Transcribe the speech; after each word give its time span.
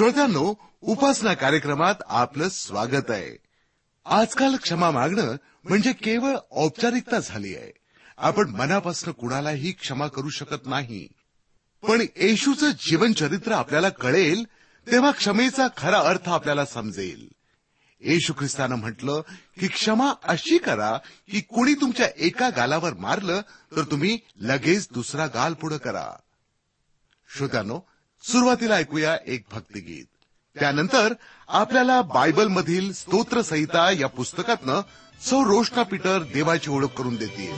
श्रोत्यांनो 0.00 0.54
उपासना 0.80 1.34
कार्यक्रमात 1.34 1.94
आपलं 2.06 2.48
स्वागत 2.48 3.10
आहे. 3.10 3.36
आजकाल 4.04 4.56
क्षमा 4.56 4.90
मागणं 4.90 5.36
म्हणजे 5.64 5.92
केवळ 5.92 6.36
औपचारिकता 6.50 7.18
झाली 7.18 7.56
आहे. 7.56 7.72
आपण 8.18 8.50
मनापासून 8.50 9.12
कुणालाही 9.12 9.72
क्षमा 9.72 10.06
करू 10.06 10.28
शकत 10.28 10.66
नाही. 10.66 11.08
पण 11.88 12.00
येशूचं 12.00 12.70
जीवनचरित्र 12.70 13.52
आपल्याला 13.52 13.88
कळेल 13.88 14.44
तेव्हा 14.92 15.10
क्षमेचा 15.10 15.68
खरा 15.76 15.98
अर्थ 15.98 16.28
आपल्याला 16.28 16.64
समजेल. 16.64 17.28
येशू 18.00 18.32
ख्रिस्तानं 18.32 18.74
म्हटलं 18.74 19.20
की 19.60 19.68
क्षमा 19.68 20.12
अशी 20.24 20.58
करा 20.58 20.98
की 21.30 21.40
कुणी 21.40 21.74
तुमच्या 21.74 22.08
एका 22.16 22.50
गालावर 22.50 22.94
मारलं 22.94 23.40
तर 23.76 23.82
तुम्ही 23.82 24.18
लगेच 24.40 24.88
दुसरा 24.90 25.26
गाल 25.26 25.54
पुढे 25.54 25.78
करा. 25.78 26.16
श्रोत्यानो 27.36 27.80
सुरुवातीला 28.22 28.74
ऐकूया 28.74 29.16
एक 29.26 29.44
भक्तिगीत. 29.52 30.04
त्यानंतर 30.58 31.14
आपल्याला 31.48 32.02
बायबल 32.02 32.46
मधील 32.48 32.92
स्तोत्र 32.92 33.42
संहिता 33.42 33.90
या 33.90 34.06
पुस्तकातनं 34.06 34.80
सौ 35.20 35.44
रोष्टा 35.44 35.82
पीटर 35.82 36.22
देवाची 36.22 36.70
ओळख 36.70 36.88
करून 36.88 37.16
देतील. 37.16 37.52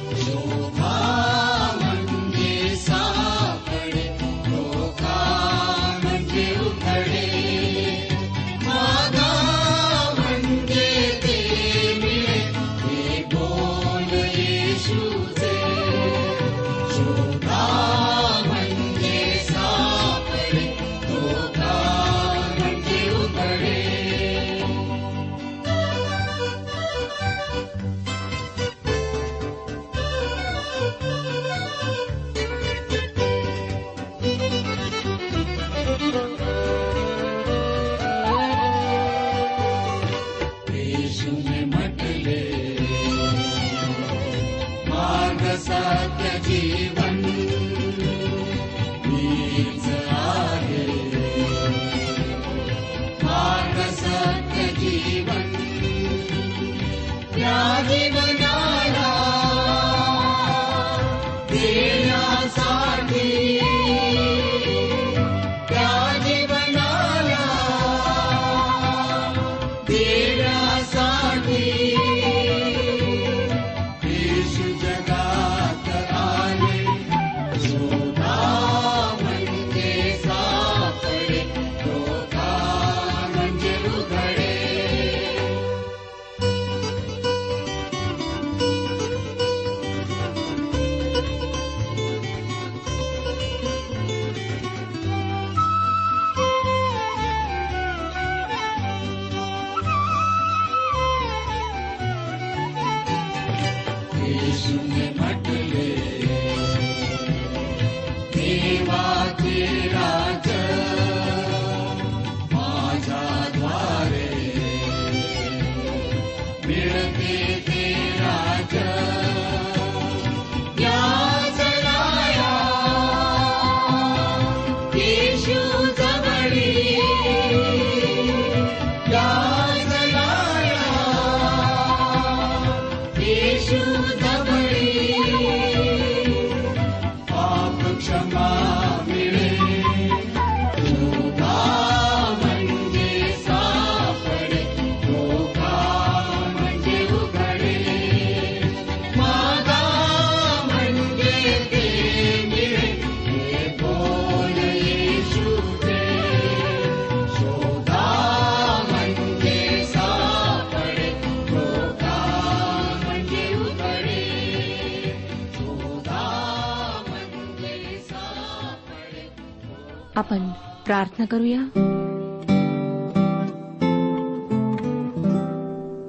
आपण 170.22 170.48
प्रार्थना 170.86 171.24
करूया. 171.24 171.60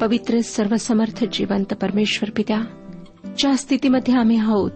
पवित्र 0.02 0.40
सर्वसमर्थ 0.40 1.26
जिवंत 1.34 1.74
परमेश्वर 1.74 2.30
पित्या 2.36 2.62
ज्या 3.38 3.58
स्थितीमध्ये 3.58 4.14
आम्ही 4.14 4.38
आहोत 4.38 4.72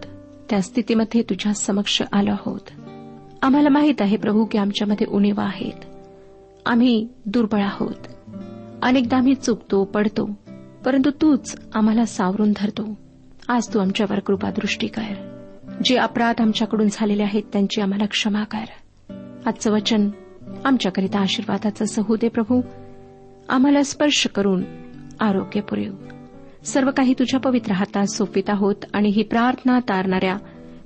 त्या 0.50 0.62
स्थितीमध्ये 0.62 1.22
तुझ्या 1.22 1.54
समक्ष 1.54 2.02
आलो 2.12 2.30
आहोत. 2.30 2.60
आम्हाला 3.42 3.68
माहीत 3.68 3.94
आहे 4.00 4.16
प्रभू 4.16 4.44
की 4.44 4.58
आमच्यामध्ये 4.58 5.06
उणीवा 5.06 5.44
आहेत. 5.44 5.84
आम्ही 6.66 7.08
दुर्बळ 7.26 7.60
आहोत. 7.60 8.28
अनेकदा 8.82 9.16
आम्ही 9.16 9.34
चुकतो 9.34 9.84
पडतो 9.84 10.30
परंतु 10.84 11.10
तूच 11.10 11.56
आम्हाला 11.74 12.04
सावरून 12.04 12.52
धरतो. 12.56 12.98
आज 13.48 13.74
तू 13.74 13.78
आमच्यावर 13.78 14.18
कृपादृष्टी 14.18 14.86
कर. 14.86 15.38
जे 15.84 15.96
अपराध 15.96 16.40
आमच्याकडून 16.40 16.86
झालेले 16.92 17.22
आहेत 17.22 17.42
त्यांची 17.52 17.80
आम्हाला 17.80 18.06
क्षमा 18.06 18.44
कर. 18.44 18.64
आजचं 19.46 19.72
वचन 19.72 20.10
आमच्याकरिता 20.64 21.20
आशीर्वादाचं 21.20 21.84
सहू 21.84 22.16
दे 22.16 22.28
प्रभू. 22.28 22.60
आम्हाला 23.48 23.82
स्पर्श 23.82 24.26
करून 24.34 24.64
आरोग्य 25.20 25.60
पुरेव. 25.60 25.94
सर्व 26.64 26.90
काही 26.90 27.14
तुझ्या 27.18 27.40
पवित्र 27.40 27.72
हातात 27.72 28.06
सोपित 28.06 28.42
आहोत 28.48 28.74
आणि 28.94 29.08
ही 29.08 29.22
प्रार्थना 29.22 29.78
तारणाऱ्या 29.78 30.36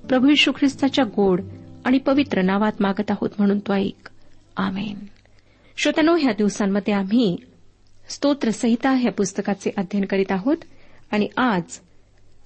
प्रभू 0.09 0.29
यशू 0.29 0.53
ख्रिस्ताच्या 0.53 1.05
गोड 1.05 1.41
आणि 1.85 1.99
पवित्र 1.99 2.43
नावात 2.43 2.73
मागत 2.81 3.11
आहोत 3.11 3.31
म्हणून 3.39 3.59
तो 3.59 3.73
ऐक. 3.75 4.11
आमेन. 4.57 4.99
श्रोत्यानो 5.77 6.17
ह्या 6.17 6.33
दिवसांमध्ये 6.33 6.95
आम्ही 6.95 7.37
स्तोत्रसंहिता 8.09 8.91
ह्या 8.91 9.13
पुस्तकाचे 9.13 9.71
अध्ययन 9.77 10.05
करीत 10.05 10.33
आहोत 10.33 10.57
आणि 11.13 11.29
आज 11.37 11.63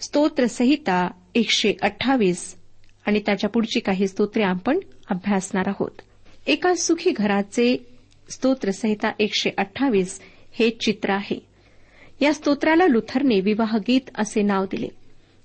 स्तोत्रसंहिता 0.00 1.10
एकशे 1.34 1.74
अठ्ठावीस 1.82 2.56
आणि 3.06 3.20
त्याच्या 3.26 3.50
पुढची 3.50 3.80
काही 3.80 4.08
स्तोत्रे 4.08 4.42
आपण 4.42 4.78
अभ्यासणार 5.10 5.68
आहोत. 5.68 5.90
एका 6.46 6.74
सुखी 6.74 7.10
घराचे 7.10 7.86
स्तोत्रसहिता 8.30 9.10
एकशे 9.18 9.50
अठ्ठावीस 9.58 10.20
हे 10.52 10.70
चित्र 10.70 11.10
आहे. 11.10 11.46
या 12.20 12.34
स्तोत्राला 12.34 12.86
लुथरने 12.86 13.40
विवाहगीत 13.40 14.00
असे 14.18 14.42
नाव 14.42 14.64
दिले. 14.64 14.88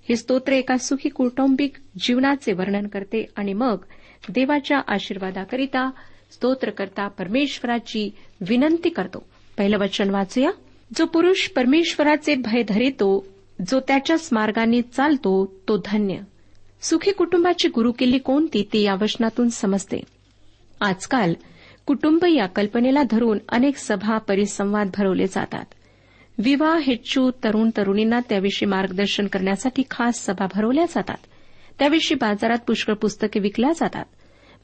हे 0.10 0.16
स्तोत्र 0.16 0.52
एका 0.52 0.78
सुखी 0.78 1.10
कौटुंबिक 1.10 1.74
जीवनाचे 2.00 2.54
वर्णन 2.54 2.88
करते 2.88 3.25
आणि 3.36 3.54
मग 3.54 3.78
देवाच्या 4.30 4.81
आशीर्वादाकरिता 4.88 5.92
स्तोत्रकर्ता 6.31 7.08
परमेश्वराची 7.08 8.12
विनंती 8.42 8.90
करतो. 8.90 9.25
पहिलं 9.58 9.78
वचन 9.78 10.10
वाचूया. 10.10 10.52
जो 10.98 11.06
पुरुष 11.06 11.48
परमेश्वराचे 11.48 12.36
भय 12.36 12.63
धरितो 12.63 13.28
जो 13.69 13.80
त्याच्याच 13.80 14.30
मार्गाने 14.31 14.81
चालतो 14.81 15.56
तो 15.68 15.78
धन्य. 15.78 16.16
सुखी 16.81 17.12
कुटुंबाची 17.12 17.68
गुरुकिल्ली 17.68 18.18
कोणती 18.18 18.68
ती 18.74 18.81
या 18.81 18.94
वचनातून 18.94 19.50
समजते. 19.50 20.00
आजकाल 20.81 21.33
कुटुंब 21.86 22.25
या 22.25 22.45
कल्पनेला 22.45 23.04
धरून 23.04 23.38
अनेक 23.50 23.78
सभा 23.78 24.18
परिसंवाद 24.18 24.89
भरवले 24.98 25.28
जातात. 25.28 25.66
विवाह 26.38 26.78
हेच्छू 26.78 27.31
तरुण 27.44 27.69
तरुणींना 27.78 28.19
त्याविषयी 28.30 28.69
मार्गदर्शन 28.69 29.28
करण्यासाठी 29.28 29.83
खास 29.89 30.25
सभा 30.25 30.48
भरवल्या 30.56 30.86
जातात. 30.86 31.18
त्याविषयी 31.80 32.18
बाजारात 32.22 32.57
पुष्कळ 32.68 32.94
पुस्तके 32.94 33.39
विकल्या 33.39 33.72
जातात. 33.72 34.06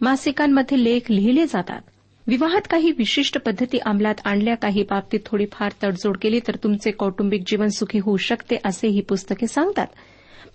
मासिकांमध्ये 0.02 0.84
लेख 0.84 1.12
लिहिले 1.12 1.46
जातात. 1.46 1.82
विवाहात 2.28 2.62
काही 2.70 2.92
विशिष्ट 2.92 3.38
पद्धती 3.42 3.78
अंमलात 3.78 4.16
आणल्या 4.26 4.56
काही 4.56 4.84
बाबतीत 4.84 5.20
थोडीफार 5.26 5.72
तडजोड 5.84 6.18
केली 6.18 6.40
तर 6.48 6.56
तुमचे 6.56 6.92
कौटुंबिक 6.92 7.42
जीवन 7.48 7.68
सुखी 7.68 8.00
होऊ 8.00 8.18
शकते 8.18 8.56
असे 8.66 8.88
ही 8.88 9.02
पुस्तके 9.02 9.48
सांगतात. 9.48 9.88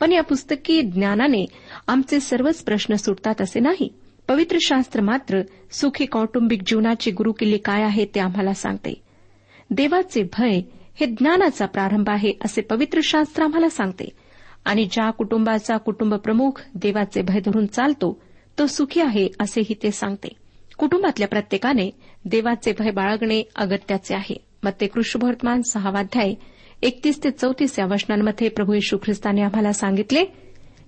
पण 0.02 0.12
या 0.12 0.22
पुस्तकी 0.22 0.82
ज्ञानाने 0.82 1.46
आमचे 1.88 2.20
सर्वच 2.20 2.62
प्रश्न 2.62 2.94
सुटतात 2.94 3.42
असे 3.42 3.60
नाही. 3.60 3.88
पवित्र 4.28 4.56
शास्त्र 4.60 5.00
मात्र 5.00 5.42
सुखी 5.70 6.06
कौटुंबिक 6.06 6.62
जीवनाची 6.66 7.10
गुरुकिल्ली 7.10 7.58
काय 7.58 7.82
आहे 7.82 8.04
ते 8.04 8.20
आम्हाला 8.20 8.54
सांगते. 8.54 9.02
देवाचे 9.70 10.22
भय 10.22 10.60
हे 11.00 11.06
ज्ञानाचा 11.06 11.66
प्रारंभ 11.66 12.10
आहे 12.10 12.32
असे 12.44 12.60
पवित्र 12.60 13.00
शास्त्र 13.04 13.42
आम्हाला 13.42 13.68
सांगते. 13.68 14.08
आणि 14.64 14.84
ज्या 14.84 15.10
कुटुंबाचा 15.10 15.76
कुटुंब 15.76 16.14
प्रमुख 16.14 16.62
देवाचे 16.74 17.22
भय 17.22 17.40
धरून 17.40 17.66
चालतो 17.66 18.22
तो 18.58 18.66
सुखी 18.66 19.00
आहे 19.00 19.28
असेही 19.40 19.74
ते 19.82 19.90
सांगते. 19.90 20.28
कुटुंबातल्या 20.78 21.28
प्रत्येकाने 21.28 21.90
देवाचे 22.24 22.72
भय 22.78 22.90
बाळगणे 22.90 23.42
अगत्याचे 23.56 24.14
आहे. 24.14 24.36
मग 24.62 24.70
ते 24.80 24.86
कृष्णवर्तमान 24.86 25.62
सहावाध्याय 25.62 26.34
एकतीस 26.82 27.24
ते 27.24 27.30
चौतीस 27.30 27.78
या 27.78 27.86
वचनांमध्ये 27.86 28.48
प्रभू 28.48 28.74
येशू 28.74 28.96
ख्रिस्ताने 28.96 29.42
आम्हाला 29.42 29.72
सांगितले 29.72 30.24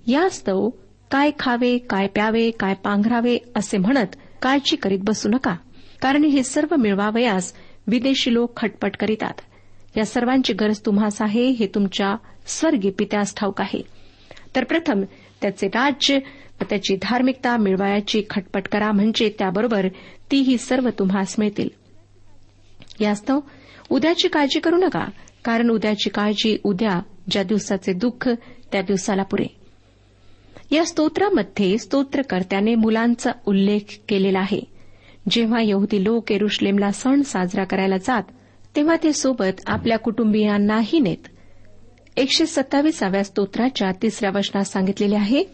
यास्तव 0.06 0.68
काय 1.10 1.30
खावे 1.38 1.78
काय 1.78 2.06
प्यावे 2.06 2.50
काय 2.50 2.74
पांघरावे 2.74 3.38
असे 3.56 3.78
म्हणत 3.78 4.16
काळजी 4.42 4.76
करीत 4.76 4.98
बसू 5.02 5.28
नका 5.28 5.54
कारण 6.02 6.24
हे 6.24 6.42
सर्व 6.42 6.76
मिळवावयास 6.76 7.52
विदेशी 7.86 8.34
लोक 8.34 8.56
खटपट 8.56 8.96
करीतात. 8.96 9.40
या 9.96 10.04
सर्वांची 10.04 10.52
गरज 10.52 10.80
तुम्हास 10.86 11.22
आहे 11.22 11.48
हे 11.48 11.66
तुमच्या 11.66 12.16
स्वर्गी 12.46 12.90
पित्यास 12.90 13.34
ठाऊक 13.36 13.60
आहे. 13.60 13.82
तर 14.56 14.64
प्रथम 14.64 15.02
त्याचे 15.42 15.66
राज्य 15.66 16.18
व 16.60 16.64
त्याची 16.70 16.96
धार्मिकता 17.02 17.56
मिळवायची 17.56 18.22
खटपट 18.30 18.68
करा 18.68 18.92
म्हणजे 18.92 19.28
त्याबरोबर 19.38 19.88
तीही 20.30 20.58
सर्व 20.58 20.88
तुम्हास 20.98 21.34
मिळतील. 21.38 21.68
यास्तव 23.00 23.40
उद्याची 23.90 24.28
काळजी 24.28 24.60
करू 24.60 24.76
नका 24.76 25.04
कारण 25.44 25.70
उद्याची 25.70 26.10
काळजी 26.10 26.58
उद्या 26.64 27.00
ज्या 27.30 27.42
दिवसाचे 27.42 27.92
दुःख 27.92 28.28
त्या 28.72 28.82
दिवसाला 28.82 29.22
पुरे. 29.22 29.56
या 30.70 30.84
स्तोत्रामध्ये 30.84 31.78
स्तोत्रकर्त्याने 31.78 32.74
मुलांचा 32.74 33.30
उल्लेख 33.46 34.00
केलेला 34.08 34.38
आहे. 34.38 34.60
जेव्हा 35.30 35.62
यहुदी 35.62 36.04
लोक 36.04 36.32
एरुश्लेमला 36.32 36.90
सण 36.90 37.22
साजरा 37.22 37.64
करायला 37.64 37.96
जात 37.96 38.22
तेव्हा 38.76 38.96
ते 39.02 39.12
सोबत 39.12 39.60
आपल्या 39.66 39.98
कुटुंबियांनाही 39.98 40.98
नेत. 40.98 41.28
एकशे 42.16 42.46
सत्तावीसाव्या 42.46 43.24
स्तोत्राच्या 43.24 43.90
तिसऱ्या 44.02 44.30
वचनात 44.34 44.64
सांगितलेले 44.64 45.14
आहे 45.14 45.44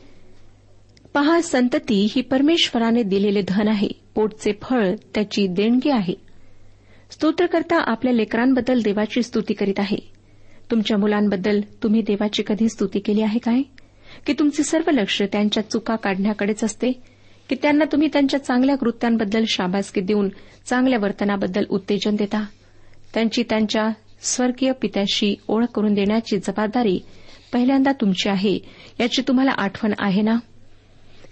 पहा 1.14 1.40
संतती 1.42 2.06
ही 2.10 2.22
परमेश्वराने 2.22 3.02
दिलेले 3.02 3.42
धन 3.48 3.69
आहे. 3.69 3.88
पोटचे 4.14 4.52
फळ 4.62 4.94
त्याची 5.14 5.46
देणगी 5.46 5.90
आहे. 5.90 6.29
स्तोत्रकर्ता 7.10 7.76
आपल्या 7.86 8.12
लेकरांबद्दल 8.12 8.80
देवाची 8.82 9.22
स्तुती 9.22 9.54
करीत 9.54 9.78
आहे. 9.78 9.96
तुमच्या 10.70 10.98
मुलांबद्दल 10.98 11.60
तुम्ही 11.82 12.02
देवाची 12.02 12.42
कधी 12.46 12.68
स्तुती 12.68 12.98
केली 12.98 13.22
आहे 13.22 13.38
काय? 13.38 13.62
की 14.26 14.32
तुमचे 14.32 14.62
सर्व 14.62 14.90
लक्ष 14.90 15.22
त्यांच्या 15.22 15.70
चुका 15.70 15.96
काढण्याकडेच 15.96 16.64
असते? 16.64 16.92
की 17.48 17.54
त्यांना 17.62 17.84
तुम्ही 17.92 18.08
त्यांच्या 18.12 18.44
चांगल्या 18.44 18.76
कृत्यांबद्दल 18.76 19.44
शाबासकी 19.48 20.00
देऊन 20.00 20.28
चांगल्या 20.66 20.98
वर्तनाबद्दल 21.02 21.64
उत्तेजन 21.68 22.16
देता? 22.16 22.44
त्यांची 23.14 23.42
त्यांच्या 23.42 23.88
स्वर्गीय 24.22 24.72
पित्याशी 24.72 25.34
ओळख 25.48 25.66
करून 25.66 25.94
देण्याची 25.94 26.38
जबाबदारी 26.38 27.00
पहिल्यांदा 27.52 27.92
तुमची 27.92 28.28
आहे 28.28 28.58
याची 29.00 29.22
तुम्हाला 29.28 29.50
आठवण 29.58 29.92
आहे 29.98 30.22
ना? 30.22 30.36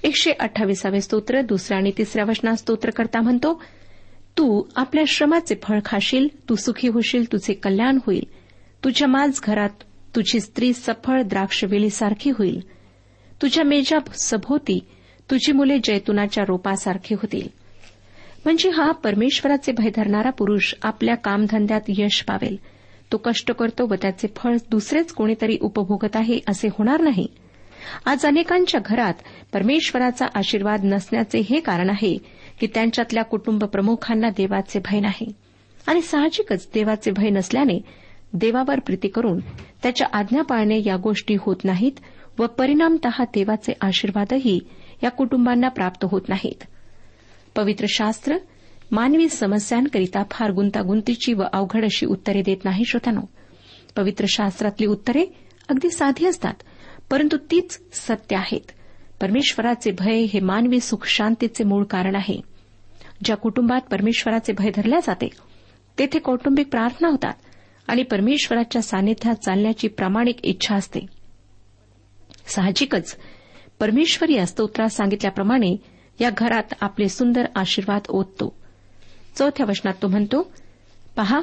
एकशे 0.02 0.30
अठ्ठावीसावे 0.30 1.00
स्तोत्र 1.00 1.40
दुसऱ्या 1.40 1.78
आणि 1.78 1.90
तिसऱ्या 1.98 2.24
वचनात 2.28 2.54
स्तोत्रकर्ता 2.54 3.20
म्हणतो 3.20 3.62
तू 4.38 4.62
आपल्या 4.76 5.04
श्रमाचे 5.08 5.54
फळ 5.62 5.78
खाशील 5.84 6.28
तू 6.48 6.54
सुखी 6.54 6.88
होशील 6.88 7.32
तुझे 7.32 7.52
कल्याण 7.52 7.98
होईल. 8.06 8.24
तुझ्या 8.84 9.08
माज 9.08 9.40
घरात 9.44 9.68
तुझी 10.16 10.40
स्त्री 10.40 10.72
सफळ 10.72 11.22
द्राक्षवेलीसारखी 11.22 12.30
होईल. 12.30 12.60
तुझ्या 13.42 13.64
मेजा 13.64 13.98
सभोवती 14.14 14.80
तुझी 15.30 15.52
मुले 15.52 15.78
जैतुनाच्या 15.84 16.44
रोपासारखी 16.48 17.14
होतील. 17.14 17.48
म्हणजे 18.44 18.70
हा 18.70 18.90
परमेश्वराचे 18.90 19.72
भय 19.72 19.90
धरणारा 19.96 20.30
पुरुष 20.30 20.74
आपल्या 20.82 21.14
कामधंद्यात 21.14 21.80
यश 21.88 22.22
पावेल. 22.22 22.56
तो 23.12 23.16
कष्ट 23.16 23.52
करतो 23.52 23.86
व 23.86 23.94
त्याचे 23.94 24.28
फळ 24.36 24.56
दुसरेच 24.70 25.12
कोणीतरी 25.12 25.58
उपभोगत 25.60 26.16
आहे 26.16 26.40
असे 26.48 26.68
होणार 26.68 27.00
नाही. 27.00 27.26
आज 28.04 28.26
अनेकांच्या 28.26 28.80
घरात 28.86 29.14
परमेश्वराचा 29.52 30.26
आशीर्वाद 30.34 30.80
नसण्याचे 30.84 31.38
हे 31.38 31.60
कारण 31.60 31.90
आहे 31.90 32.37
की 32.60 32.66
त्यांच्यातल्या 32.66 33.22
कुटुंब 33.22 33.64
प्रमुखांना 33.64 34.30
देवाचे 34.30 34.78
भय 34.78 35.00
नाही. 35.00 35.32
आणि 35.86 36.00
साहजिकच 36.00 36.68
देवाचे 36.74 37.10
भय 37.10 37.28
नसल्याने 37.28 37.80
देवावर 38.32 38.80
प्रीती 38.80 39.08
करून 39.08 39.38
त्याच्या 39.82 40.06
आज्ञा 40.12 40.42
पाळणे 40.42 40.82
या 40.86 40.96
गोष्टी 40.96 41.36
होत 41.40 41.56
नाहीत 41.64 41.92
व 42.38 42.46
परिणामत 42.46 43.06
देवाचे 43.20 43.72
आशीर्वादही 43.80 44.60
या 45.02 45.10
कुटुंबांना 45.10 45.68
प्राप्त 45.68 46.06
होत 46.10 46.22
नाहीत. 46.28 46.64
पवित्र 47.56 47.86
शास्त्र 47.88 48.36
मानवी 48.90 49.28
समस्यांकरिता 49.28 50.22
फार 50.30 50.50
गुंतागुंतीची 50.50 51.32
व 51.32 51.42
अवघड 51.52 51.84
अशी 51.84 52.06
उत्तरे 52.06 52.42
देत 52.42 52.64
नाही 52.64 52.84
श्रोत्यानो. 52.84 53.20
पवित्र 53.96 54.24
शास्त्रातली 54.28 54.86
उत्तरे 54.86 55.26
अगदी 55.68 55.90
साधी 55.90 56.26
असतात 56.26 56.54
परंतु 57.10 57.36
तीच 57.36 57.80
सत्य 57.92 58.36
आहेत. 58.36 58.72
परमेश्वराचे 59.20 59.90
भय 59.90 60.20
हे 60.20 60.40
मानवी 60.40 60.80
सुख 60.80 61.06
शांतीचे 61.06 61.64
मूळ 61.64 61.84
कारण 61.84 62.14
आहे. 62.14 62.40
ज्या 63.24 63.36
कुटुंबात 63.36 63.80
परमेश्वराचे 63.80 64.52
भय 64.52 64.70
धरल्या 64.74 64.98
जाते 64.98 65.28
तेथे 65.98 66.18
कौटुंबिक 66.18 66.68
प्रार्थना 66.68 67.08
होतात 67.08 67.32
आणि 67.88 68.02
परमेश्वराच्या 68.02 68.82
सानिध्यात 68.82 69.34
चालण्याची 69.34 69.88
प्रामाणिक 69.88 70.44
इच्छा 70.44 70.74
असते. 70.74 71.00
साहजिकच 72.46 73.16
परमेश्वर 73.80 74.30
या 74.30 74.46
स्तोत्रात 74.46 74.88
सांगितल्याप्रमाणे 74.88 75.76
या 76.20 76.30
घरात 76.36 76.74
आपले 76.80 77.08
सुंदर 77.08 77.46
आशीर्वाद 77.56 78.00
ओततो. 78.08 78.56
चौथ्या 79.38 79.66
वचनात 79.68 79.94
तो 80.02 80.08
म्हणतो 80.08 80.52
पहा 81.16 81.40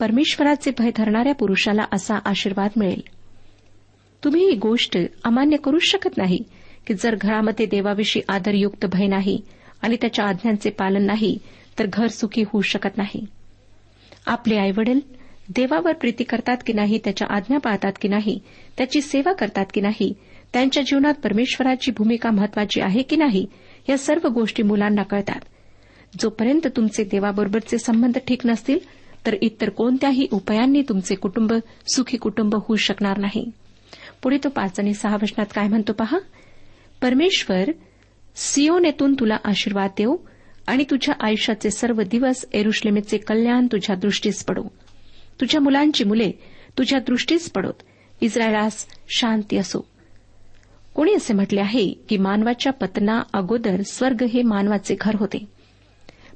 परमेश्वराचे 0.00 0.70
भय 0.78 0.90
धरणाऱ्या 0.96 1.34
पुरुषाला 1.34 1.82
असा 1.92 2.14
आशीर्वाद 2.24 2.70
मिळेल. 2.76 3.00
तुम्ही 4.24 4.44
ही 4.44 4.54
गोष्ट 4.54 4.98
अमान्य 5.24 5.56
करूच 5.56 5.82
शकत 5.82 6.16
नाही. 6.16 6.38
की 6.88 6.94
जर 6.94 7.14
घरामध्ये 7.14 7.66
देवाविषयी 7.66 8.22
आदरयुक्त 8.28 8.86
भय 8.86 9.06
नाही 9.06 9.40
आणि 9.82 9.96
त्याच्या 10.00 10.24
आज्ञांचे 10.24 10.70
पालन 10.70 11.02
नाही 11.02 11.38
तर 11.78 11.86
घर 11.92 12.06
सुखी 12.06 12.42
होऊ 12.42 12.62
शकत 12.62 12.96
नाही. 12.96 13.26
आपले 14.26 14.56
आईवडील 14.56 15.00
देवावर 15.56 15.92
प्रीती 15.92 16.24
करतात 16.24 16.56
की 16.66 16.72
नाही 16.72 16.98
त्याच्या 17.04 17.28
आज्ञा 17.30 17.58
पाळतात 17.58 17.92
की 18.00 18.08
नाही 18.08 18.38
त्याची 18.78 19.00
सेवा 19.00 19.32
करतात 19.32 19.66
की 19.74 19.80
नाही 19.80 20.12
त्यांच्या 20.52 20.82
जीवनात 20.82 21.14
परमेश्वराची 21.14 21.90
भूमिका 21.90 22.30
महत्वाची 22.30 22.80
आहे 22.80 23.02
की 23.02 23.16
नाही 23.16 23.46
या 23.88 23.98
सर्व 23.98 24.28
गोष्टी 24.28 24.62
मुलांना 24.62 25.02
कळतात. 25.02 25.40
जोपर्यंत 26.20 26.66
तुमचे 26.66 27.04
देवाबरोबरचे 27.04 27.78
संबंध 27.78 28.18
ठीक 28.28 28.46
नसतील 28.46 28.78
तर 29.26 29.36
इतर 29.42 29.68
कोणत्याही 29.68 30.26
उपायांनी 30.32 30.82
तुमचे 30.82 31.14
कुटुंब 31.14 31.52
सुखी 31.94 32.16
कुटुंब 32.16 32.54
होऊ 32.54 32.76
शकणार 32.76 33.18
नाही. 33.18 33.50
पुढे 34.22 34.38
तो 34.44 34.48
पाच 34.48 34.80
आणि 34.80 34.94
सहा 34.94 35.16
वचनात 35.22 35.46
काय 35.54 35.68
म्हणतो 35.68 35.92
पहा? 35.92 36.18
परमेश्वर 37.02 37.70
सिओनेतून 38.36 39.14
तुला 39.14 39.36
आशीर्वाद 39.44 39.90
देऊ 39.98 40.16
आणि 40.66 40.84
तुझ्या 40.90 41.14
आयुष्याचे 41.20 41.70
सर्व 41.70 42.02
दिवस 42.02 42.44
एरुश्लेमेचे 42.52 43.18
कल्याण 43.18 43.66
तुझ्या 43.66 43.96
दृष्टीस 43.96 44.44
पडो. 44.44 44.62
तुझ्या 45.40 45.60
मुलांची 45.60 46.04
मुले 46.04 46.30
तुझ्या 46.78 46.98
दृष्टीस 46.98 47.50
पडोत. 47.50 47.74
इस्रायलास 48.20 48.86
शांती 49.08 49.56
असो. 49.56 49.88
कोणी 50.94 51.14
असे 51.14 51.34
म्हटले 51.34 51.60
आहे 51.60 51.92
की 52.08 52.16
मानवाच्या 52.16 52.72
पतना 52.72 53.22
अगोदर 53.32 53.82
स्वर्ग 53.82 54.22
हे 54.22 54.42
मानवाचे 54.42 54.96
घर 55.00 55.14
होते. 55.14 55.44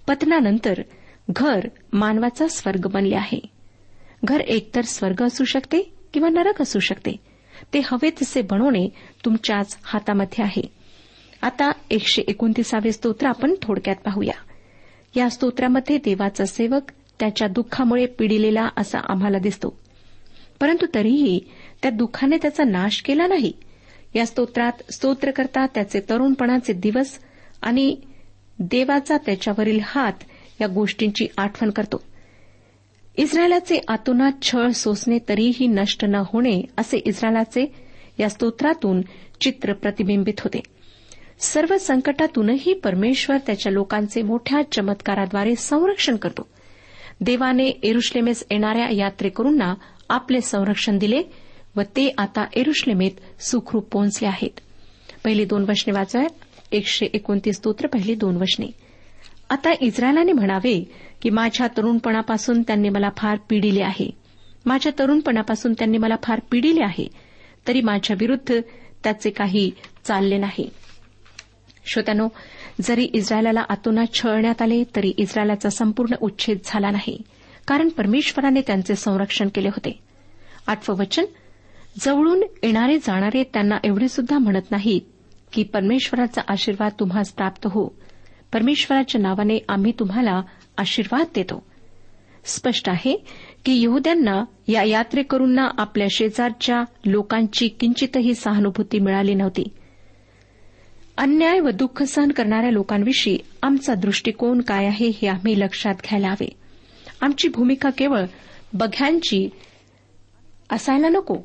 पतनानंतर 0.08 0.82
घर 1.30 1.60
मानवाचा 1.92 2.48
स्वर्ग 2.48 2.86
बनले 2.86 3.14
आहे. 3.14 3.40
घर 4.24 4.40
एकतर 4.40 4.80
स्वर्ग 4.80 5.22
असू 5.22 5.44
शकते 5.44 5.92
किंवा 6.12 6.28
नरक 6.28 6.62
असू 6.62 6.78
शकते 6.78 7.31
ते 7.74 7.80
हवे 7.84 8.10
तसे 8.10 8.42
बनवणे 8.42 8.88
तुमच्याच 9.24 9.78
हातामध्ये 9.82 10.44
आहे. 10.44 10.62
आता 11.42 11.72
एकशे 11.90 12.22
एकोणतीसावे 12.22 12.92
स्तोत्र 12.92 13.26
आपण 13.26 13.54
थोडक्यात 13.62 13.96
पाहूया. 13.96 14.34
या 15.16 15.30
स्तोत्रामध्ये 15.30 15.98
देवाचा 15.98 16.44
सेवक 16.44 16.82
त्याच्या 17.20 17.48
दुःखामुळे 17.48 18.06
पिडिलेला 18.06 18.68
असा 18.76 18.98
आम्हाला 18.98 19.38
दिसतो. 19.38 19.78
परंतु 20.60 20.86
तरीही 20.94 21.40
त्या 21.82 21.90
दुःखाने 21.90 22.36
त्याचा 22.36 22.64
नाश 22.64 23.02
केला 23.02 23.26
नाही. 23.26 23.52
या 24.14 24.26
स्तोत्रात 24.26 24.72
स्तोत्रकर्ता 24.92 25.66
त्याचे 25.66 26.00
तरुणपणाचे 26.10 26.72
दिवस 26.72 27.18
आणि 27.62 27.96
देवाचा 28.58 29.16
त्याच्यावरील 29.16 29.80
हात 29.82 30.12
या 30.60 30.66
गोष्टींची 30.66 31.26
आठवण 31.38 31.70
करतो. 31.70 32.02
इस्रायलाचे 33.16 33.80
आतोनात 33.88 34.32
छळ 34.42 34.68
सोसणे 34.68 35.18
तरीही 35.28 35.66
नष्ट 35.66 36.04
न 36.04 36.14
होणे 36.14 36.62
असे 36.78 36.96
इस्रायलाचे 36.96 37.74
या 38.20 38.28
स्तोत्रातून 38.28 39.00
चित्र 39.40 39.72
प्रतिबिंबित 39.72 40.40
होते. 40.40 40.60
सर्व 41.40 41.78
संकटातूनही 41.78 42.74
परमेश्वर 42.74 43.36
त्याच्या 43.36 43.72
लोकांचे 43.72 44.22
मोठ्या 44.22 44.60
चमत्काराद्वारे 44.72 45.54
संरक्षण 45.56 46.16
करतो. 46.16 46.46
देवाने 47.20 47.68
एरुश्लेमेस 47.68 48.46
येणाऱ्या 48.50 48.88
यात्रेकरूंना 48.90 49.74
आपले 50.08 50.40
संरक्षण 50.40 50.98
दिले 50.98 51.22
व 51.76 51.82
ते 51.82 52.14
आता 52.18 52.44
एरुश्लेमेत 52.52 53.42
सुखरूप 53.42 53.88
पोहोचले 53.92 54.28
आहेत. 54.28 54.60
पहिली 55.24 55.44
दोन 55.44 55.62
वचने 55.68 55.92
वाचवा 55.92 56.22
एकशे 56.72 57.06
एकोणतीस 57.06 57.56
स्तोत्र 57.56 57.86
पहिली 57.86 58.14
दोन 58.14 58.36
वचने. 58.36 58.66
आता 59.52 59.70
इस्रायलाने 59.80 60.32
म्हणावे 60.32 60.90
की 61.22 61.30
माझ्या 61.30 61.66
तरुणपणापासून 61.66 62.62
त्यांनी 62.62 62.88
मला 62.88 63.08
फार 63.16 63.38
पिडिले 63.48 63.82
आहे. 63.82 64.10
माझ्या 64.66 64.92
तरुणपणापासून 64.98 65.72
त्यांनी 65.72 65.98
मला 65.98 66.14
फार 66.22 66.40
पिडिले 66.50 66.84
आहे. 66.84 67.08
तरी 67.68 67.80
माझ्या 67.80 68.16
विरुद्ध 68.20 68.60
त्याचे 69.04 69.30
काही 69.30 69.70
चालले 70.04 70.38
नाही. 70.38 70.70
श्रोत्यानो 71.86 72.28
जरी 72.80 73.04
इस्रायलाला 73.04 73.62
आतोनात 73.68 74.06
छळण्यात 74.14 74.62
आले 74.62 74.84
तरी 74.96 75.12
इस्रायलाचा 75.16 75.70
संपूर्ण 75.70 76.14
उच्छेद 76.20 76.58
झाला 76.64 76.90
नाही. 76.90 77.20
कारण 77.68 77.88
परमेश्वराने 77.88 78.60
त्यांचे 78.60 78.94
संरक्षण 78.94 79.48
केले 79.54 79.68
होते. 79.68 79.98
आठवं 80.66 80.96
वचन 80.96 81.24
जवळून 82.00 82.42
येणारे 82.62 82.98
जाणारे 82.98 83.44
त्यांना 83.44 83.76
एवढे 83.84 84.08
सुद्धा 84.08 84.38
म्हणत 84.38 84.70
नाहीत 84.70 85.00
की 85.52 85.62
परमेश्वराचा 85.62 86.42
आशीर्वाद 86.48 86.92
तुम्हास 87.00 87.32
प्राप्त 87.32 87.66
हो. 87.66 88.01
परमेश्वराच्या 88.52 89.20
नावाने 89.20 89.58
आम्ही 89.68 89.92
तुम्हाला 89.98 90.42
आशीर्वाद 90.78 91.26
देतो. 91.34 91.62
स्पष्ट 92.44 92.88
आहे 92.88 93.16
की 93.64 93.82
यहद्यांना 93.82 94.44
या 94.68 94.82
यात्रेकरूंना 94.82 95.68
आपल्या 95.78 96.06
शेजारच्या 96.10 96.82
लोकांची 97.06 97.68
किंचितही 97.68 98.34
सहानुभूती 98.34 98.98
मिळाली 98.98 99.34
नव्हती. 99.34 99.64
अन्याय 101.16 101.60
व 101.60 101.70
दुःख 101.70 102.02
सहन 102.02 102.28
करणाऱ्या 102.28 102.70
लोकांविषयी 102.70 103.38
आमचा 103.62 103.94
दृष्टिकोन 103.94 104.60
काय 104.60 104.86
आहे 104.86 105.08
हे 105.08 105.28
आम्ही 105.28 105.60
लक्षात 105.60 105.94
घ्यायला 105.94 106.28
हवे. 106.28 106.48
आमची 107.20 107.48
भूमिका 107.48 107.90
केवळ 107.90 108.24
बघ्यांची 108.72 109.48
असायला 110.70 111.08
नको. 111.08 111.36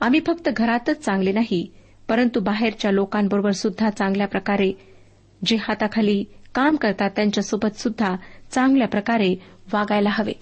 आम्ही 0.00 0.20
फक्त 0.26 0.48
घरातच 0.56 1.00
चांगले 1.00 1.32
नाही 1.32 1.72
परंतु 2.08 2.40
बाहेरच्या 2.40 2.90
लोकांबरोबर 2.90 3.50
सुद्धा 3.50 3.90
चांगल्या 3.90 4.28
प्रकारे 4.28 4.89
जे 5.44 5.56
हाताखाली 5.56 6.24
काम 6.54 6.76
करतात 6.76 7.10
त्यांच्यासोबत 7.10 7.78
सुद्धा 7.78 8.16
चांगल्या 8.50 8.88
प्रकारे 8.88 9.34
वागायला 9.72 10.10
हवे. 10.12 10.32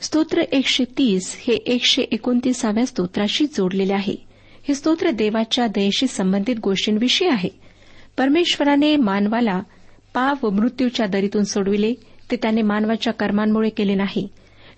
स्तोत्र 0.00 0.40
एकशे 0.40 0.84
तीस 0.84 1.36
हे 1.40 1.54
एकशे 1.54 2.02
एकोणतीसाव्या 2.02 2.86
स्तोत्राशी 2.86 3.46
जोडलेले 3.46 3.92
आहे. 3.92 4.14
हे 4.68 4.74
स्तोत्र 4.74 5.10
देवाच्या 5.10 5.66
दयेशी 5.66 6.06
संबंधित 6.06 6.56
गोष्टींविषयी 6.62 7.28
आहे. 7.28 7.48
परमेश्वराने 8.18 8.96
मानवाला 8.96 9.60
पाप 10.14 10.44
व 10.44 10.50
मृत्यूच्या 10.50 11.06
दरीतून 11.06 11.44
सोडविले 11.44 11.94
ते 12.30 12.36
त्याने 12.36 12.62
मानवाच्या 12.62 13.12
कर्मांमुळे 13.12 13.68
केले 13.68 13.94
नाही. 13.94 14.28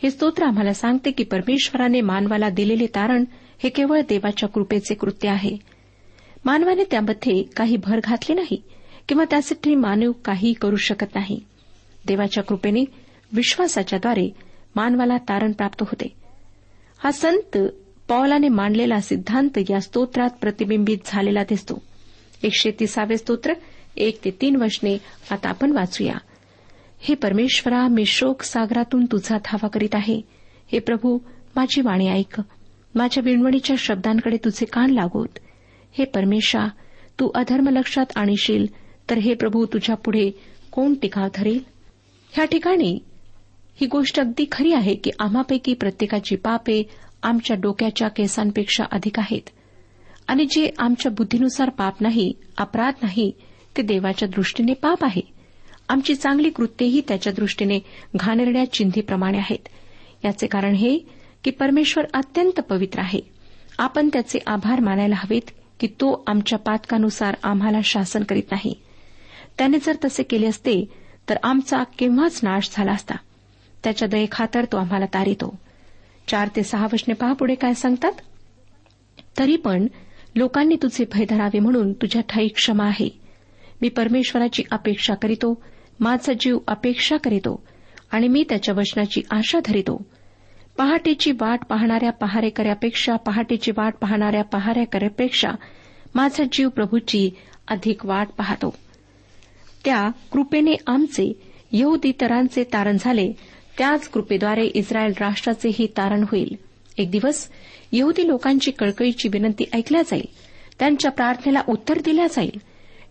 हे 0.03 0.11
स्तोत्र 0.11 0.43
आम्हाला 0.43 0.73
सांगते 0.73 1.11
की 1.11 1.25
परमेश्वराने 1.25 2.01
मानवाला 2.01 2.49
दिलेले 2.49 2.87
तारण 2.87 3.25
हे 3.63 3.69
केवळ 3.69 4.01
देवाच्या 4.01 4.49
कृपेचे 4.49 4.95
कृत्य 4.95 5.29
आहे. 5.29 5.57
मानवाने 6.45 6.85
त्यामध्ये 6.91 7.43
काही 7.43 7.77
भर 7.77 8.01
घातली 8.05 8.35
नाही. 8.35 8.63
किंवा 9.09 9.25
त्यासाठी 9.25 9.75
मानव 9.75 10.13
काही 10.13 10.53
करू 10.53 10.77
शकत 10.77 11.15
नाही. 11.15 11.41
देवाच्या 12.07 12.43
कृपेने 12.43 12.85
विश्वासाच्याद्वारे 13.33 14.31
मानवाला 14.77 15.17
तारण 15.17 15.53
प्राप्त 15.53 15.83
होते. 15.83 16.13
हा 16.99 17.11
संत 17.11 17.59
पॉलाने 18.09 18.49
मांडलेला 18.49 19.01
सिद्धांत 19.01 19.59
या 19.71 19.81
स्तोत्रात 19.81 20.31
प्रतिबिंबित 20.41 20.99
झालेला 21.07 21.43
दिसतो. 21.43 21.83
एकशे 22.43 22.71
तिसावे 22.81 23.17
स्तोत्र 23.17 23.53
एक 23.97 24.25
ते 24.25 24.31
तीन 24.31 24.57
वचने 24.57 24.99
आता 25.31 25.49
आपण 25.49 25.73
वाचूया. 25.73 26.15
हे 27.01 27.15
परमेश्वरा 27.15 27.89
मी 27.89 28.05
शोक 28.07 28.43
सागरातून 28.43 29.05
तुझा 29.05 29.37
धावा 29.45 29.69
करीत 29.69 29.95
आहे. 29.95 30.21
हे 30.73 30.79
प्रभू 30.79 31.19
माझी 31.57 31.81
वाणी 31.81 32.09
ऐक. 32.09 32.43
माझ्या 32.95 33.23
विणवणीच्या 33.27 33.77
शब्दांकडे 33.79 34.37
तुझे 34.37 34.65
कान 34.65 34.91
लागोत. 34.91 35.29
हे 35.99 36.05
परमेशा 36.05 36.69
तू 37.21 37.31
अधर्म 37.35 37.69
लक्षात 37.69 38.07
आणशील 38.17 38.67
तर 39.11 39.19
हे 39.19 39.35
प्रभू 39.35 39.67
तुझ्या 39.67 39.97
पुढे 39.97 40.31
कोण 40.73 40.95
टिकाव 40.95 41.29
धरेल? 41.35 41.61
ह्या 42.33 42.45
ठिकाणी 42.45 42.99
ही 43.81 43.87
गोष्ट 43.87 44.21
अगदी 44.21 44.45
खरी 44.53 44.73
आहे 44.73 44.95
की 44.95 45.11
आम्हापैकी 45.19 45.75
प्रत्येकाची 45.75 46.37
पापे 46.37 46.83
आमच्या 47.23 47.57
डोक्याच्या 47.57 48.09
केसांपेक्षा 48.09 48.85
अधिक 48.93 49.19
आहेत. 49.19 49.51
आणि 50.29 50.45
जे 50.45 50.71
आमच्या 50.79 51.13
बुद्धीनुसार 51.13 51.71
पाप 51.71 51.95
नाही 52.01 52.33
अपराध 52.59 52.95
नाही 53.03 53.33
ते 53.77 53.83
देवाच्या 53.83 54.29
दृष्टीने 54.29 54.73
पाप 54.73 55.05
आहे. 55.05 55.21
आमची 55.89 56.15
चांगली 56.15 56.51
कृत्येही 56.51 57.03
त्याच्या 57.09 57.33
दृष्टीने 57.33 57.79
घाणेरड्या 58.17 58.73
चिंधीप्रमाणे 58.73 59.39
आहेत. 59.39 59.69
याचे 60.25 60.47
कारण 60.47 60.75
हे 60.75 60.99
की 61.45 61.51
परमेश्वर 61.51 62.05
अत्यंत 62.15 62.61
पवित्र 62.61 63.01
आहे. 63.01 63.21
आपण 63.79 64.09
त्याचे 64.13 64.39
आभार 64.47 64.81
मानायला 64.81 65.15
हवेत 65.19 65.51
की 65.81 65.87
तो 65.87 66.25
आमच्या 66.27 66.59
पातकानुसार 66.59 67.35
आम्हाला 67.43 67.79
शासन 67.85 68.23
करीत 68.23 68.43
नाही. 68.51 68.75
त्याने 69.59 69.79
जर 69.79 69.97
तसे 70.05 70.23
केले 70.23 70.47
असते 70.47 70.85
तर 71.29 71.37
आमचा 71.43 71.83
केव्हाच 71.83 72.41
नाश 72.43 72.71
झाला 72.73 72.93
असता. 72.93 73.15
त्याच्या 73.85 74.09
दयेखातर 74.09 74.65
तो 74.65 74.77
आम्हाला 74.77 75.07
तारितो. 75.07 75.57
चार 76.29 76.49
ते 76.57 76.63
सहा 76.63 76.87
वचने 76.93 77.15
पहा 77.15 77.33
पुढे 77.33 77.55
काय 77.55 77.75
सांगतात. 77.75 78.13
तरी 79.39 79.57
पण 79.57 79.87
लोकांनी 80.37 80.77
तुझे 80.83 81.05
भय 81.13 81.25
धरावे 81.31 81.59
म्हणून 81.59 81.93
तुझ्या 81.93 82.23
ठाई 82.29 82.49
क्षमा 82.49 82.85
आहे. 82.85 83.09
मी 83.83 83.89
परमेश्वराची 83.89 84.63
अपेक्षा 84.71 85.15
करीतो 85.15 85.63
माझा 86.01 86.33
जीव 86.41 86.59
अपेक्षा 86.69 87.17
करीतो 87.17 87.63
आणि 88.13 88.29
मी 88.29 88.45
त्याच्या 88.49 88.75
वचनाची 88.75 89.23
आशा 89.31 89.59
धरितो. 89.65 90.03
पहाटेची 90.79 91.33
वाट 91.33 91.65
पाहणाऱ्या 91.69 92.13
पहारेकऱ्यापेक्षा 92.13 93.17
पहाटेची 93.17 93.73
वाट 93.77 93.95
पाहणाऱ्या 94.01 94.45
पहारेकऱ्यापेक्षा 94.45 95.49
माझा 96.15 96.45
जीव 96.53 96.69
प्रभूची 96.69 97.31
अधिक 97.69 98.07
वाट 98.07 98.29
पाहतो. 98.39 98.75
त्या 99.85 100.11
कृपेने 100.33 100.75
आमचे 100.87 101.33
यहुदीतरांचे 101.73 102.65
तारण 102.65 102.97
झाले. 103.01 103.33
त्याच 103.79 104.09
कृपेद्वारे 104.09 104.67
इस्रायल 104.67 105.13
राष्ट्राचेही 105.21 105.87
तारण 105.87 106.23
होईल. 106.23 106.57
एक 106.99 107.11
दिवस 107.11 107.49
यहुदी 107.93 108.29
लोकांची 108.29 108.71
कळकळीची 108.71 109.29
विनंती 109.29 109.65
ऐकल्या 109.73 110.03
जाईल. 110.03 110.27
त्यांच्या 110.79 111.11
प्रार्थनेला 111.11 111.63
उत्तर 111.69 111.99
दिल्या 112.05 112.27
जाईल. 112.27 112.61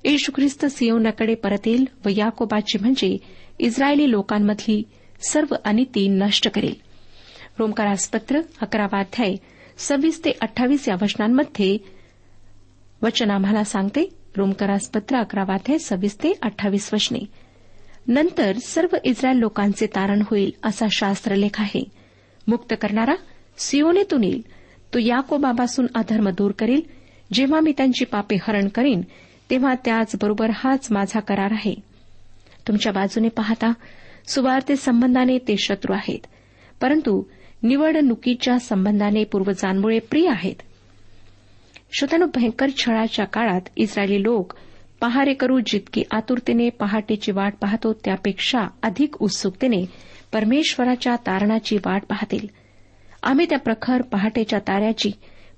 येशू 0.03 0.31
ख्रिस्त 0.35 0.65
सियोनाकडे 0.65 1.35
परत 1.35 1.67
येईल 1.67 1.85
व 2.05 2.09
याकोबाची 2.09 2.77
म्हणजे 2.77 3.17
इस्रायली 3.59 4.11
लोकांमधली 4.11 4.83
सर्व 5.29 5.55
अनिती 5.65 6.07
नष्ट 6.07 6.49
करेल. 6.49 6.73
रोमकारासपत्र 7.59 8.41
अकरावा 8.61 8.99
अध्याय 8.99 9.35
सव्वीस 9.77 10.25
ते 10.25 10.31
अठ्ठावीस 10.41 10.87
या 10.87 10.95
वचनांमध्ये 11.01 11.77
वचन 13.01 13.31
आम्हाला 13.31 13.63
सांगते 13.63 14.22
रोमकरासपत्र 14.37 15.17
अकरावा 15.17 15.53
अध्याय 15.53 15.77
सव्वीस 15.77 16.15
ते 16.23 16.33
अठ्ठावीस 16.41 16.93
वचने 16.93 17.19
नंतर 18.07 18.57
सर्व 18.57 18.95
इस्रायल 19.03 19.37
लोकांचे 19.37 19.85
तारण 19.85 20.21
होईल 20.21 20.51
असा 20.63 20.85
शास्त्रलेख 20.91 21.61
आहे. 21.61 21.83
मुक्त 22.47 22.73
करणारा 22.81 23.15
सिओनेतून 23.57 24.23
येईल 24.23 24.41
तो 24.93 24.99
याकोबापासून 24.99 25.87
अधर्म 25.95 26.29
दूर 26.29 26.51
करील 26.51 26.81
जेव्हा 27.33 27.59
मी 27.59 27.73
त्यांची 27.77 28.05
पापे 28.05 28.35
हरण 28.35 28.67
करीन 28.67 29.01
तेव्हा 29.49 29.73
त्याचबरोबर 29.85 30.49
हाच 30.53 30.87
माझा 30.91 31.19
करार 31.19 31.51
आहे. 31.51 31.75
तुमच्या 32.67 32.91
बाजूने 32.91 33.29
पाहता 33.29 33.71
सुवार्ते 34.27 34.75
संबंधाने 34.75 35.37
ते 35.37 35.55
शत्रू 35.57 35.93
आहेत 35.93 36.25
परंतु 36.81 37.23
निवडणुकीच्या 37.63 38.59
संबंधाने 38.59 39.23
पूर्वजांमुळे 39.23 39.99
प्रिय 39.99 40.29
आहेत. 40.29 40.55
श्रोत्यानो 41.93 42.25
भयंकर 42.35 42.69
छळाच्या 42.77 43.25
काळात 43.25 43.61
इस्रायली 43.77 44.23
लोक 44.23 44.53
पहारे 45.01 45.33
करू 45.33 45.59
जितकी 45.59 46.03
आतुरतेने 46.11 46.69
पहाटेची 46.69 47.31
वाट 47.31 47.53
पाहतो 47.61 47.93
त्यापेक्षा 47.93 48.59
अधिक 48.83 49.21
उत्सुकतेने 49.21 49.85
परमेश्वराच्या 50.33 51.15
तारणाची 51.15 51.77
वाट 51.77 52.05
पाहतील. 52.05 52.47
आम्ही 53.23 53.45
त्या 53.49 53.59
प्रखर 53.59 54.01
पहाटेच्या 54.01 54.59
ताऱ्याची 54.59 55.11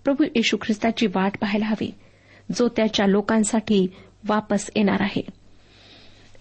प्रभू 0.04 0.24
येशू 0.24 0.58
ख्रिस्ताची 0.62 1.08
वाट 1.08 1.38
पाहायला 1.38 1.66
हवी 1.66 1.92
जो 2.56 2.68
त्याच्या 2.68 3.08
लोकांसाठी 3.08 3.88
वापस 4.28 4.70
येणार 4.76 5.02
आहे. 5.02 5.22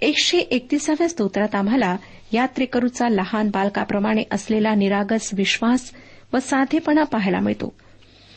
एकशे 0.00 0.38
एकतीसाव्या 0.38 1.08
स्तोत्रात 1.08 1.54
आम्हाला 1.54 1.96
यात्रेकरूचा 2.32 3.08
लहान 3.08 3.48
बालकाप्रमाणे 3.48 4.22
असलेला 4.30 4.74
निरागस 4.74 5.30
विश्वास 5.34 5.92
व 6.32 6.38
साधेपणा 6.38 7.02
पाहायला 7.02 7.40
मिळतो. 7.40 7.74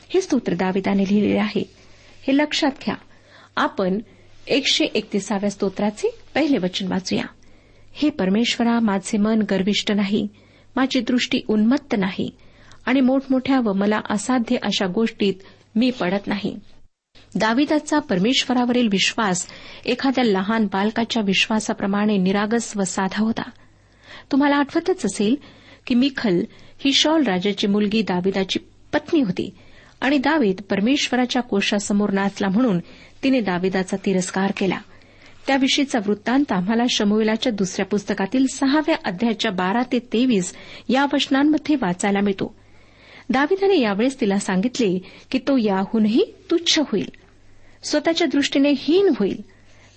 हे 0.09 0.21
स्तोत्र 0.21 0.53
दाविदाने 0.53 1.03
लिहिलेले 1.03 1.39
आहे. 1.39 1.63
हे 2.27 2.37
लक्षात 2.37 2.71
घ्या. 2.85 2.95
आपण 3.55 3.99
एकशे 4.47 4.85
एकतीसाव्या 4.85 5.49
स्तोत्राचे 5.49 6.17
पहिले 6.35 6.57
वचन 6.57 6.87
वाचूया. 6.87 7.23
हे 7.93 8.09
परमेश्वरा 8.09 8.79
माझे 8.79 9.17
मन 9.17 9.41
गर्विष्ट 9.51 9.91
नाही 9.91 10.27
माझी 10.75 10.99
दृष्टी 10.99 11.41
उन्मत्त 11.47 11.95
नाही 11.97 12.29
आणि 12.85 13.01
मोठमोठ्या 13.01 13.59
व 13.59 13.73
मला 13.73 14.01
असाध्य 14.09 14.55
अशा 14.61 14.87
गोष्टीत 14.87 15.33
मी 15.75 15.91
पडत 15.91 16.27
नाही. 16.27 16.57
दाविदाचा 17.35 17.99
परमेश्वरावरील 17.99 18.87
विश्वास 18.91 19.47
एखाद्या 19.85 20.23
लहान 20.23 20.65
बालकाच्या 20.65 21.23
विश्वासाप्रमाणे 21.25 22.17
निरागस 22.17 22.77
व 22.77 22.83
साधा 22.83 23.23
होता. 23.23 23.49
तुम्हाला 24.31 24.55
आठवतच 24.55 25.05
असेल 25.05 25.35
की 25.87 25.95
मिखल 25.95 26.39
ही 26.79 26.93
शॉल 26.93 27.23
राजाची 27.23 27.67
मुलगी 27.67 28.01
दाविदाची 28.01 28.59
पत्नी 28.93 29.21
होती. 29.21 29.49
आणि 30.01 30.17
दावीद 30.17 30.61
परमेश्वराच्या 30.69 31.41
कोशासमोर 31.41 32.11
नाचला 32.11 32.47
म्हणून 32.47 32.79
तिने 33.23 33.41
दाविदाचा 33.41 33.97
तिरस्कार 34.05 34.51
केला. 34.57 34.77
त्याविषयीचा 35.47 35.99
वृत्तांत 36.05 36.51
आम्हाला 36.51 36.83
शमुवेलाच्या 36.89 37.51
दुसऱ्या 37.51 37.85
पुस्तकातील 37.85 38.45
सहाव्या 38.45 38.95
अध्यायाच्या 39.05 39.51
बारा 39.51 39.81
ते 39.91 39.99
तेवीस 39.99 40.53
या 40.89 41.05
वचनांमध्ये 41.13 41.75
वाचायला 41.75 42.19
मिळतो. 42.21 42.55
दाविदाने 43.29 43.79
यावेळेस 43.79 44.21
तिला 44.21 44.39
सांगितले 44.39 44.99
की 45.31 45.37
तो 45.37 45.57
याहूनही 45.57 46.23
तुच्छ 46.51 46.79
होईल. 46.79 47.09
स्वतःच्या 47.83 48.27
दृष्टीने 48.27 48.73
हीन 48.77 49.09
होईल. 49.19 49.41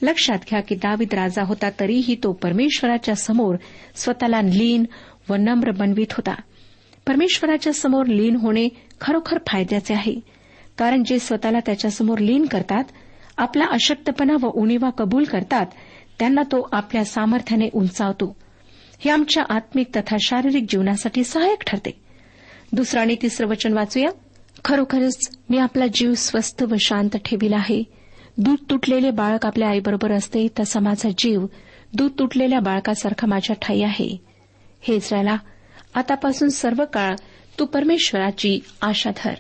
लक्षात 0.03 0.39
घ्या 0.51 0.61
की 0.61 0.75
दावीद 0.75 1.15
राजा 1.15 1.43
होता 1.43 1.71
तरीही 1.81 2.15
तो 2.15 2.33
परमेश्वराच्या 2.33 3.15
समोर 3.15 3.57
स्वतःला 3.97 4.43
लीन 4.43 4.85
व 5.29 5.35
नम्र 5.35 5.71
बनवित 5.71 6.13
होता. 6.13 6.35
परमेश्वराच्या 7.11 7.73
समोर 7.73 8.07
लीन 8.07 8.37
होणे 8.37 8.69
खरोखर 9.01 9.39
फायद्याचे 9.47 9.95
आहे. 9.95 10.15
कारण 10.79 11.03
जे 11.07 11.19
स्वतःला 11.19 11.59
त्याच्यासमोर 11.67 12.19
लीन 12.19 12.47
करतात 12.47 12.85
आपला 13.37 13.65
अशक्तपणा 13.65 14.37
व 14.41 14.47
उणीवा 14.47 14.91
कबूल 14.91 15.25
करतात 15.25 15.67
त्यांना 16.19 16.43
तो 16.43 16.69
आपल्या 16.73 17.05
सामर्थ्याने 17.05 17.69
उंचावतो. 17.73 18.37
हे 18.99 19.11
आमच्या 19.11 19.45
आत्मिक 19.49 19.87
तथा 19.97 20.17
शारीरिक 20.21 20.67
जीवनासाठी 20.69 21.25
सहाय्यक 21.25 21.63
ठरते. 21.67 21.91
दुसरं 22.73 23.01
आणि 23.01 23.17
तिसरं 23.23 23.47
वचन 23.47 23.73
वाचूया. 23.73 24.11
खरोखरच 24.65 25.39
मी 25.51 25.59
आपला 25.59 25.87
जीव 25.95 26.15
स्वस्थ 26.15 26.63
व 26.63 26.75
शांत 26.81 27.17
ठेविला 27.25 27.57
आहे. 27.57 27.83
दूध 28.39 28.59
तुटलेले 28.71 29.11
बाळक 29.11 29.47
आपल्या 29.47 29.69
आईबरोबर 29.69 30.13
असते 30.13 30.47
तसा 30.61 30.81
माझा 30.81 31.09
जीव 31.19 31.47
दूध 31.95 32.11
तुटलेल्या 32.19 32.61
बाळकासारखा 32.61 33.27
माझ्या 33.27 33.57
ठाई 33.63 33.83
आहे. 33.83 34.17
हे 34.81 34.95
इस्रायला 34.95 35.37
आतापासून 35.95 36.49
सर्व 36.49 36.85
काळ 36.93 37.15
तू 37.59 37.65
परमेश्वराची 37.65 38.61
आशा 38.83 39.11
धर 39.25 39.35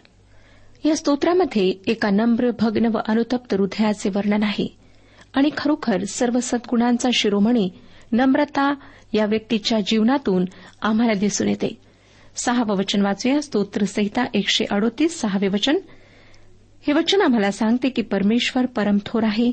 या 0.84 0.96
स्तोत्रामध्ये 0.96 1.74
एका 1.86 2.10
नम्र 2.10 2.50
भग्न 2.60 2.86
व 2.86 2.98
अनुतप्त 3.08 3.54
हृदयाचे 3.54 4.08
वर्णन 4.08 4.42
आहे. 4.42 4.76
आणि 5.34 5.50
खरोखर 5.56 6.04
सर्व 6.04 6.38
सद्गुणांचा 6.42 7.08
शिरोमणी 7.14 7.70
नम्रता 8.12 8.74
या 9.12 9.26
व्यक्तीच्या 9.26 9.80
जीवनातून 9.80 10.44
आम्हाला 10.82 11.12
दिसून 11.12 11.48
येते. 11.48 11.78
सहावं 12.36 12.76
वचन 12.76 13.02
वाचूया. 13.02 13.42
स्तोत्रसहिता 13.42 14.24
एकशे 14.34 14.64
अडोतीस 14.70 15.20
सहावे 15.20 15.48
वचन. 15.48 15.76
हे 16.86 16.92
वचन 16.92 17.22
आम्हाला 17.22 17.50
सांगते 17.50 17.88
की 17.88 18.02
परमेश्वर 18.02 18.66
परमथोर 18.66 19.24
आहे 19.24 19.52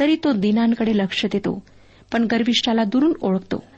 तरी 0.00 0.16
तो 0.24 0.32
दिनांकडे 0.32 0.96
लक्ष 0.96 1.26
देतो 1.26 1.62
पण 2.12 2.24
गर्विष्ठाला 2.24 2.84
दुरून 2.84 3.12
ओळखतो. 3.20 3.71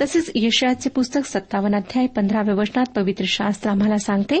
तसेच 0.00 0.30
यशयाचे 0.34 0.90
पुस्तक 0.90 1.26
सत्तावन्न 1.26 1.76
अध्याय 1.76 2.06
पंधराव्या 2.06 2.54
वचनात 2.54 2.86
पवित्र 2.96 3.24
शास्त्र 3.28 3.70
आम्हाला 3.70 3.98
सांगते 3.98 4.40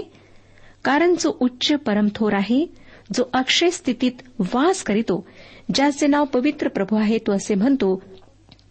कारण 0.84 1.14
जो 1.14 1.36
उच्च 1.40 1.72
परमथोर 1.72 2.32
आहे 2.32 2.66
जो 3.14 3.24
अक्षय 3.32 3.70
स्थितीत 3.70 4.22
वास 4.54 4.82
करीतो 4.82 5.26
ज्याचे 5.74 6.06
नाव 6.06 6.24
पवित्र 6.24 6.68
प्रभू 6.68 6.96
आहे 6.96 7.18
तो 7.18 7.32
असे 7.32 7.54
म्हणतो 7.54 8.02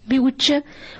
मी 0.09 0.17
उच्च 0.17 0.51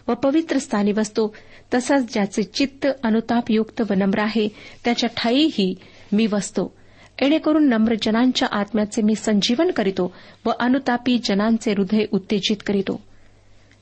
व 0.08 0.13
पवित्र 0.13 0.58
स्थानी 0.58 0.91
बसतो 0.91 1.34
तसाच 1.73 2.13
ज्याचे 2.13 2.43
चित्त 2.43 2.88
अनुतापयुक्त 3.04 3.82
व 3.82 3.93
नम्र 3.93 4.19
आहे 4.19 4.47
त्याच्या 4.86 5.10
ठाईही 5.17 5.73
मी 6.12 6.28
वसतो. 6.28 6.73
एणेकरून 7.21 7.67
नम्र 7.69 7.95
जनांच्या 8.02 8.47
आत्म्याचे 8.52 9.02
मी 9.02 9.15
संजीवन 9.15 9.71
करीतो 9.71 10.13
व 10.45 10.49
अनुतापी 10.60 11.17
जनांचे 11.23 11.71
हृदय 11.71 12.06
उत्तेजित 12.12 12.58
करीतो. 12.65 13.02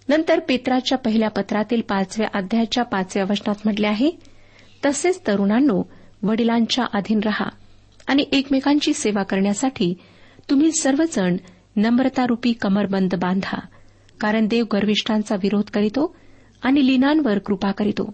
नंतर 0.09 0.39
पेत्राच्या 0.39 0.97
पहिल्या 0.97 1.29
पत्रातील 1.29 1.81
पाचव्या 1.81 2.29
अध्यायाच्या 2.33 2.83
पाचव्या 2.83 3.25
वचनात 3.29 3.55
म्हटले 3.65 3.87
आहे 3.87 4.11
तसेच 4.85 5.21
तरुणांनो 5.27 5.81
वडिलांच्या 6.23 6.85
अधीन 6.93 7.19
रहा 7.25 7.49
आणि 8.07 8.25
एकमेकांची 8.31 8.93
सेवा 8.93 9.23
करण्यासाठी 9.23 9.93
तुम्ही 10.49 10.71
सर्वजण 10.71 11.37
नम्रतारुपी 11.75 12.53
कमरबंद 12.53 13.15
बांधा 13.15 13.59
कारण 14.19 14.47
देव 14.47 14.65
गर्विष्ठांचा 14.73 15.35
विरोध 15.35 15.63
करीतो 15.63 16.15
आणि 16.63 16.87
लिनांवर 16.87 17.37
कृपा 17.37 17.71
करीतो. 17.71 18.13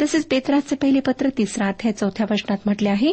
तसेच 0.00 0.26
पेत्राचे 0.26 0.76
पहिले 0.76 1.00
पत्र 1.00 1.28
तिसरा 1.38 1.66
अध्याय 1.66 1.92
चौथ्या 1.92 2.26
वचनात 2.30 2.58
म्हटले 2.66 2.88
आहे 2.88 3.12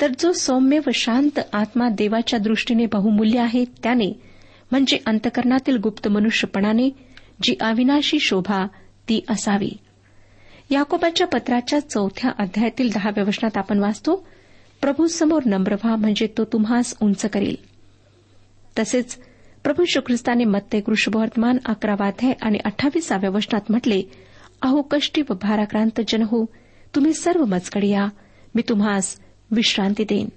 तर 0.00 0.12
जो 0.18 0.32
सौम्य 0.32 0.78
व 0.86 0.90
शांत 0.94 1.40
आत्मा 1.52 1.88
देवाच्या 1.88 2.38
दृष्टीने 2.38 2.86
बहुमूल्य 2.86 3.38
आहे 3.38 3.64
त्याने 3.64 4.20
म्हणजे 4.70 4.98
अंतकरणातील 5.06 5.76
गुप्त 5.76 6.08
मनुष्यपणाने 6.08 6.90
जी 7.42 7.54
अविनाशी 7.60 8.18
शोभा 8.20 8.66
ती 9.08 9.20
असावी. 9.28 9.70
याकोबाच्या 10.70 11.26
पत्राच्या 11.26 11.80
चौथ्या 11.80 12.30
अध्यायातील 12.38 12.90
दहाव्या 12.94 13.24
वचनात 13.24 13.56
आपण 13.56 13.78
वाचतो 13.78 14.26
प्रभूसमोर 14.80 15.42
नम्र 15.46 15.74
व्हा 15.74 15.96
म्हणजे 15.96 16.26
तो 16.38 16.44
तुम्हास 16.44 16.94
उंच 17.02 17.24
करेल. 17.26 17.56
तसेच 18.78 19.18
प्रभू 19.64 19.84
श्रीख्रिस्ताने 19.84 20.44
मत्ते 20.44 20.80
कृष्णवर्तमान 20.80 21.58
अकरावाध्याय 21.64 22.32
आणि 22.42 22.58
अठ्ठावीसाव्या 22.64 23.30
वचनात 23.30 23.70
म्हटले 23.70 24.02
अहो 24.62 24.82
कष्टी 24.82 25.22
व 25.30 25.34
भाराक्रांत 25.34 26.00
जन 26.08 26.22
हो 26.22 26.44
तुम्ही 26.94 27.12
सर्व 27.12 27.44
मजकड 27.44 27.84
या 27.84 28.06
मी 28.54 28.62
तुम्हास 28.68 29.16
विश्रांती 29.50 30.04
देईन. 30.04 30.28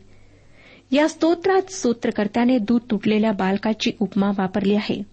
या 0.91 1.09
स्तोत्रात 1.09 1.71
स्तोत्रकर्त्याने 1.71 2.57
दूध 2.57 2.81
तुटलेल्या 2.91 3.31
बालकाची 3.31 3.91
उपमा 3.99 4.31
वापरली 4.37 4.75
आहे. 4.75 5.03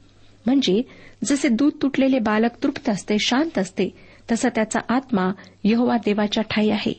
म्हणजे 0.47 0.83
जसे 1.25 1.49
दूध 1.49 1.73
तुटलेले 1.83 2.19
बालक 2.19 2.63
तृप्त 2.63 2.89
असते 2.89 3.17
शांत 3.19 3.59
असते 3.59 3.89
तसा 4.31 4.49
त्याचा 4.49 4.81
आत्मा 4.89 5.33
यहोवा 5.65 5.97
देवाच्या 5.97 6.43
ठाई 6.43 6.69
आहे. 6.71 6.93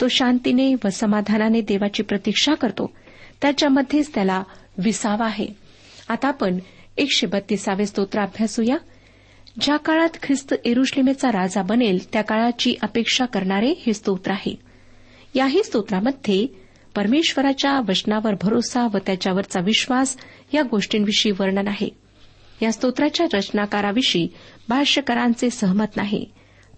तो 0.00 0.08
शांतीने 0.08 0.74
व 0.74 0.88
समाधानाने 0.92 1.60
देवाची 1.60 2.02
प्रतीक्षा 2.02 2.54
करतो. 2.54 2.92
त्याच्यामध्येच 3.42 4.14
त्याला 4.14 4.42
विसावा 4.78 5.24
आहे. 5.26 5.46
आता 6.08 6.28
आपण 6.28 6.58
एकशे 6.96 7.26
बत्तीसावे 7.26 7.86
स्तोत्र 7.86 8.20
अभ्यासूया. 8.20 8.76
ज्या 9.60 9.76
काळात 9.76 10.08
ख्रिस्त 10.22 10.54
एरुश्लेमेचा 10.64 11.28
राजा 11.28 11.62
बनेल 11.62 12.12
त्या 12.12 12.22
काळाची 12.22 12.74
अपेक्षा 12.82 13.24
करणारे 13.24 13.74
हे 13.86 13.92
स्तोत्र 13.92 14.30
आहे. 14.30 14.58
याही 15.34 15.64
स्तोत्रामध्ये 15.64 16.59
परमेश्वराच्या 16.94 17.80
वचनावर 17.88 18.34
भरोसा 18.42 18.86
व 18.86 18.98
त्याच्यावरचा 19.06 19.60
विश्वास 19.60 20.16
या 20.54 20.62
गोष्टींविषयी 20.62 21.32
वर्णन 21.32 21.68
आहे. 21.68 21.88
या 22.62 22.72
स्तोत्राच्या 22.72 23.26
रचनाकाराविषयी 23.32 24.28
भाष्यकारांचे 24.68 25.50
सहमत 25.50 25.96
नाही. 25.96 26.26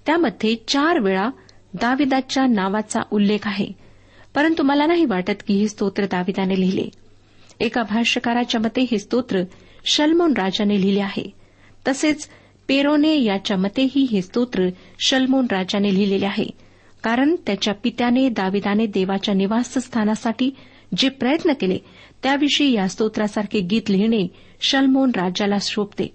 त्यामध्ये 0.06 0.56
चार 0.68 0.98
वेळा 0.98 1.28
दाविदाच्या 1.74 2.46
नावाचा 2.46 3.00
उल्लेख 3.10 3.38
आहे. 3.44 3.66
परंतु 4.34 4.62
मला 4.62 4.86
नाही 4.86 5.04
वाटत 5.04 5.42
की 5.46 5.54
हे 5.54 5.68
स्तोत्र 5.68 6.04
दाविदाने 6.04 6.60
लिहिले. 6.60 6.88
एका 7.60 7.82
भाष्यकाराच्या 7.82 8.60
मते 8.60 8.86
हे 8.90 8.98
स्तोत्र 8.98 9.42
शलमोन 9.84 10.32
राजाने 10.32 10.80
लिहिले 10.80 11.00
आहे. 11.00 11.30
तसेच 11.88 12.28
पेरोने 12.68 13.22
याच्या 13.22 13.56
मतेही 13.56 14.02
हे 14.02 14.22
स्तोत्र 14.22 14.68
शलमोन 15.00 15.46
राजाने 15.50 15.94
लिहिलेले 15.94 16.26
आहे. 16.26 16.46
कारण 17.02 17.36
त्याच्या 17.46 17.74
पित्याने 17.74 18.28
दाविदाने 18.28 18.86
देवाच्या 18.86 19.34
निवासस्थानासाठी 19.34 20.50
जे 20.96 21.08
प्रयत्न 21.08 21.52
केले 21.52 21.78
त्याविषयी 22.22 22.72
या 22.72 22.88
स्तोत्रासारखे 22.88 23.60
गीत 23.60 23.90
लिहिणे 23.90 24.28
शलमोन 24.60 25.10
राजाला 25.16 25.56
शोभते. 25.60 26.14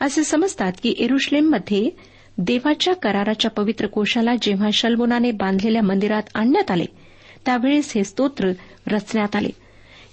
असे 0.00 0.24
समजतात 0.24 0.72
की 0.82 0.94
एरुश्लेममध्ये 0.98 1.90
देवाच्या 2.38 2.94
कराराच्या 2.94 3.50
पवित्र 3.50 3.86
कोशाला 3.86 4.34
जेव्हा 4.42 4.68
शलमोनाने 4.72 5.30
बांधलेल्या 5.30 5.82
मंदिरात 5.82 6.22
आणण्यात 6.34 6.70
आले 6.70 6.84
त्यावेळेस 7.44 7.92
हे 7.94 8.04
स्तोत्र 8.04 8.52
रचण्यात 8.86 9.36
आले. 9.36 9.50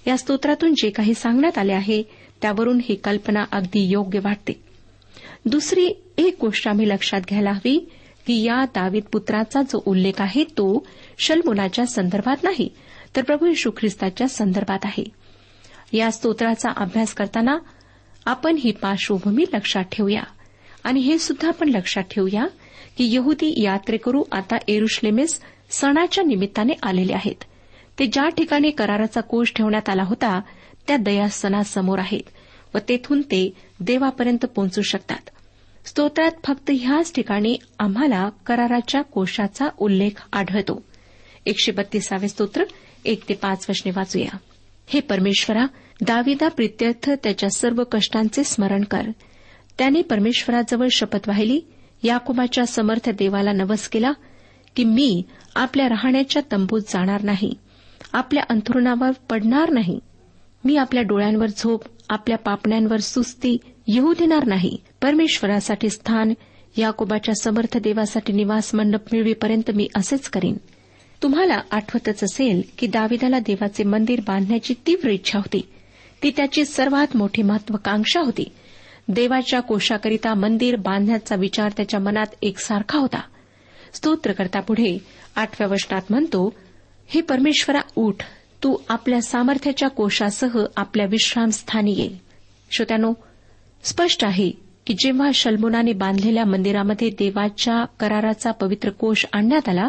या 0.06 0.16
स्तोत्रातून 0.16 0.74
जे 0.74 0.90
काही 0.90 1.14
सांगण्यात 1.14 1.58
आले 1.58 1.72
आहे 1.72 2.02
त्यावरून 2.42 2.80
ही 2.84 2.94
कल्पना 2.94 3.44
अगदी 3.52 3.88
योग्य 3.88 4.18
वाटते. 4.18 4.52
दुसरी 5.46 5.88
एक 6.18 6.36
गोष्ट 6.40 6.68
आम्ही 6.68 6.88
लक्षात 6.88 7.20
घ्यायला 7.20 7.50
हवी 7.50 7.90
की 8.26 8.42
या 8.42 8.64
दावीद 8.64 9.04
पुत्राचा 9.12 9.62
जो 9.62 9.82
उल्लेख 9.86 10.12
आहे 10.18 10.44
तो 10.44 10.86
शलमुलाच्या 11.18 11.86
संदर्भात 11.86 12.36
नाही 12.42 12.68
तर 13.16 13.22
प्रभू 13.22 13.46
यशू 13.46 13.70
ख्रिस्ताच्या 13.70 14.28
संदर्भात 14.28 14.78
आहे. 14.84 15.04
या 15.92 16.10
स्तोत्राचा 16.10 16.70
अभ्यास 16.76 17.14
करताना 17.14 17.58
आपण 18.26 18.56
ही 18.56 18.72
पार्श्वभूमी 18.72 19.44
लक्षात 19.54 19.84
ठेवूया. 19.92 20.22
आणि 20.84 21.00
हे 21.00 21.18
सुद्धा 21.18 21.48
आपण 21.48 21.68
लक्षात 21.68 22.02
ठेवूया 22.02 22.46
की 22.98 23.14
यहुदी 23.14 23.62
यात्रेकरू 23.62 24.24
आता 24.32 24.56
एरुश्लेमेस 24.68 25.40
सणाच्या 25.70 26.24
निमित्ताने 26.24 26.72
आलेले 26.82 27.12
आहेत. 27.12 27.44
ते 27.98 28.06
ज्या 28.06 28.28
ठिकाणी 28.28 28.70
कराराचा 28.70 29.20
कोष 29.20 29.52
ठेवण्यात 29.52 29.88
आला 29.88 30.02
होता 30.02 30.40
त्या 30.88 30.96
दयासनासमोर 30.96 31.98
आहेत 31.98 32.28
व 32.74 32.78
तेथून 32.88 33.22
ते 33.22 33.54
देवापर्यंत 33.80 34.46
पोहोचू 34.46 34.82
शकतात. 34.82 35.30
स्तोत्रात 35.86 36.30
फक्त 36.44 36.70
ह्याच 36.70 37.12
ठिकाणी 37.14 37.56
आम्हाला 37.78 38.28
कराराच्या 38.46 39.02
कोशाचा 39.02 39.68
उल्लेख 39.78 40.22
आढळतो. 40.32 40.82
एकशे 41.46 41.72
बत्तीसावे 41.72 42.28
स्तोत्र 42.28 42.64
एक 43.04 43.28
ते 43.28 43.34
पाच 43.34 43.66
वशने 43.68 43.92
वाचूया. 43.96 44.36
हे 44.86 45.00
परमेश्वरा 45.00 45.66
दाविदा 46.00 46.48
प्रित्यर्थ 46.48 47.10
त्याच्या 47.10 47.48
सर्व 47.50 47.82
कष्टांचे 47.92 48.44
स्मरण 48.44 48.84
कर. 48.84 49.10
त्याने 49.78 50.02
परमेश्वराजवळ 50.02 50.88
शपथ 50.92 51.28
वाहिली 51.28 51.60
याकुबाच्या 52.02 52.66
समर्थ 52.66 53.10
देवाला 53.10 53.52
नवस 53.52 53.88
केला 53.88 54.12
की 54.76 54.84
मी 54.84 55.22
आपल्या 55.54 55.88
राहण्याच्या 55.88 56.42
तंबूत 56.52 56.80
जाणार 56.88 57.22
नाही 57.22 57.54
आपल्या 58.12 58.42
अंथरुणावर 58.50 59.10
पडणार 59.30 59.70
नाही 59.70 59.98
मी 60.64 60.76
आपल्या 60.76 61.02
डोळ्यांवर 61.02 61.46
झोप 61.46 61.82
आपल्या 62.08 62.38
पापण्यांवर 62.38 62.96
सुस्ती 62.96 63.56
येऊ 63.86 64.12
देणार 64.12 64.44
नाही 64.44 64.76
परमेश्वरासाठी 65.02 65.90
स्थान 65.90 66.34
याकोबाच्या 66.76 67.34
समर्थ 67.34 67.78
देवासाठी 67.78 68.32
निवास 68.32 68.74
मंडप 68.74 69.00
मिळवीपर्यंत 69.12 69.70
मी 69.70 69.88
असेच 69.96 70.28
करीन. 70.28 70.56
तुम्हाला 71.22 71.60
आठवतच 71.70 72.24
असेल 72.24 72.62
की 72.78 72.86
दाविदाला 72.86 73.38
देवाचे 73.38 73.84
मंदिर 73.84 74.20
बांधण्याची 74.20 74.74
तीव्र 74.86 75.10
इच्छा 75.10 75.38
होती. 75.38 75.68
ती 76.22 76.30
त्याची 76.36 76.64
सर्वात 76.64 77.16
मोठी 77.16 77.42
महत्वाकांक्षा 77.42 78.20
होती. 78.20 78.52
देवाच्या 79.08 79.60
कोशाकरिता 79.60 80.34
मंदिर 80.34 80.76
बांधण्याचा 80.76 81.34
विचार 81.34 81.72
त्याच्या 81.76 82.00
मनात 82.00 82.26
एकसारखा 82.42 82.98
होता. 82.98 83.20
स्तोत्रकर्ता 83.92 84.60
पुढे 84.60 84.98
आठव्या 85.36 85.68
वचनात 85.68 86.02
म्हणतो 86.10 86.54
हे 87.06 87.20
परमेश्वरा 87.20 87.80
उठ. 87.96 88.14
तू 88.62 88.76
आपल्या 88.88 89.22
सामर्थ्याच्या 89.22 89.88
कोशासह 89.88 90.64
आपल्या 90.76 91.06
विश्रामस्थानी 91.06 91.92
ये. 91.92 92.10
श्रोत्यानो 92.70 93.12
स्पष्ट 93.82 94.24
आहे 94.24 94.65
की 94.86 94.94
जेव्हा 94.94 95.30
शल्मुनाने 95.34 95.92
बांधलेल्या 95.92 96.44
मंदिरामध्ये 96.44 97.10
देवाच्या 97.10 97.84
कराराचा 98.00 98.50
पवित्र 98.50 98.90
कोष 98.90 99.24
आणण्यात 99.32 99.68
आला 99.68 99.88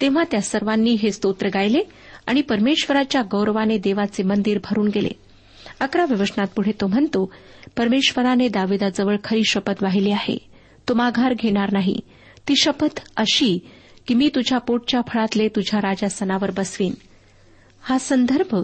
तेव्हा 0.00 0.24
त्या 0.30 0.40
सर्वांनी 0.40 0.90
हे 0.90 1.12
स्तोत्र 1.12 1.48
गायले 1.54 1.80
आणि 2.26 2.42
परमेश्वराच्या 2.42 3.22
गौरवाने 3.22 3.78
देवाचे 3.78 4.22
मंदिर 4.22 4.58
भरून 4.64 4.88
गेले. 4.94 5.08
अकराव्या 5.80 6.20
वचनात 6.20 6.46
पुढे 6.56 6.72
तो 6.80 6.86
म्हणतो 6.86 7.32
परमेश्वराने 7.76 8.48
दाविदाजवळ 8.48 9.16
खरी 9.24 9.42
शपथ 9.44 9.82
वाहिली 9.82 10.10
आहे. 10.10 10.38
तो 10.88 10.94
माघार 10.94 11.34
घेणार 11.34 11.72
नाही. 11.72 12.00
ती 12.48 12.54
शपथ 12.56 13.00
अशी 13.16 13.58
की 14.06 14.14
मी 14.14 14.30
तुझ्या 14.34 14.58
पोटच्या 14.58 15.00
फळातले 15.08 15.48
तुझ्या 15.48 15.80
राजासनावर 15.80 16.50
बसवीन. 16.50 16.94
हा 17.80 17.98
संदर्भ 17.98 18.56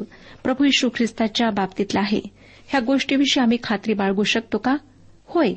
प्रभू 0.42 0.64
यशू 0.64 0.88
ख्रिस्ताच्या 0.88 1.50
बाबतीतला 1.50 2.00
आहे. 2.00 2.20
ह्या 2.68 2.80
गोष्टीविषयी 2.80 3.42
आम्ही 3.42 3.58
खात्री 3.62 3.94
बाळगू 3.94 4.22
शकतो 4.22 4.58
का? 4.58 4.76
होय. 5.30 5.52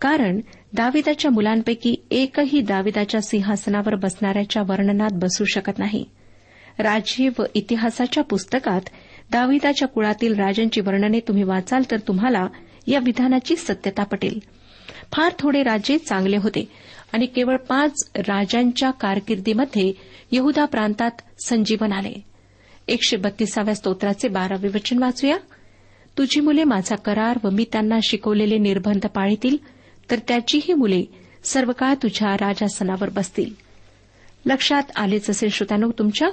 कारण 0.00 0.40
दाविदाच्या 0.72 1.30
मुलांपैकी 1.30 1.96
एकही 2.10 2.60
दाविदाच्या 2.60 3.20
सिंहासनावर 3.20 3.94
बसणाऱ्याच्या 3.94 4.62
वर्णनात 4.62 5.10
बसू 5.12 5.44
शकत 5.44 5.78
नाही. 5.78 6.04
राज्य 6.78 7.28
व 7.38 7.42
इतिहासाच्या 7.54 8.24
पुस्तकात 8.24 8.80
दाविदाच्या 9.30 9.88
कुळातील 9.88 10.34
राजांची 10.34 10.80
वर्णने 10.80 11.20
तुम्ही 11.20 11.42
वाचाल 11.42 11.82
तर 11.90 11.98
तुम्हाला 11.98 12.46
या 12.86 12.98
विधानाची 12.98 13.56
सत्यता 13.56 14.04
पटेल. 14.04 14.40
फार 15.12 15.32
थोडे 15.38 15.62
राजे 15.62 15.98
चांगले 15.98 16.36
होते 16.36 16.68
आणि 17.12 17.26
केवळ 17.26 17.56
पाच 17.56 18.10
राजांच्या 18.16 18.90
कारकिर्दीमध्ये 18.90 19.92
यहुदा 20.32 20.64
प्रांतात 20.64 21.10
संजीवन 21.46 21.92
आले. 21.92 22.12
एकशे 22.88 23.16
बत्तीसाव्या 23.16 23.74
स्तोत्राचे 23.74 24.28
बारावे 24.28 24.68
वचन 24.68 24.98
वाचूया. 24.98 25.36
तुझी 26.18 26.40
मुले 26.40 26.64
माझा 26.64 26.96
करार 26.96 27.38
व 27.44 27.50
मी 27.50 27.64
त्यांना 27.72 27.98
शिकवलेले 28.02 28.58
निर्बंध 28.58 29.06
पाळतील 29.06 29.56
तर 30.10 30.18
त्याचीही 30.28 30.74
मुले 30.74 31.04
सर्व 31.44 31.72
काळ 31.72 31.94
तुझ्या 32.02 32.34
राजासनावर 32.34 33.10
बसतील. 33.10 33.50
लक्षात 34.46 34.82
आलेच 34.96 35.30
असेल 35.30 35.48
श्रोत्यानो 35.48 35.90
तुमच्या 35.98 36.28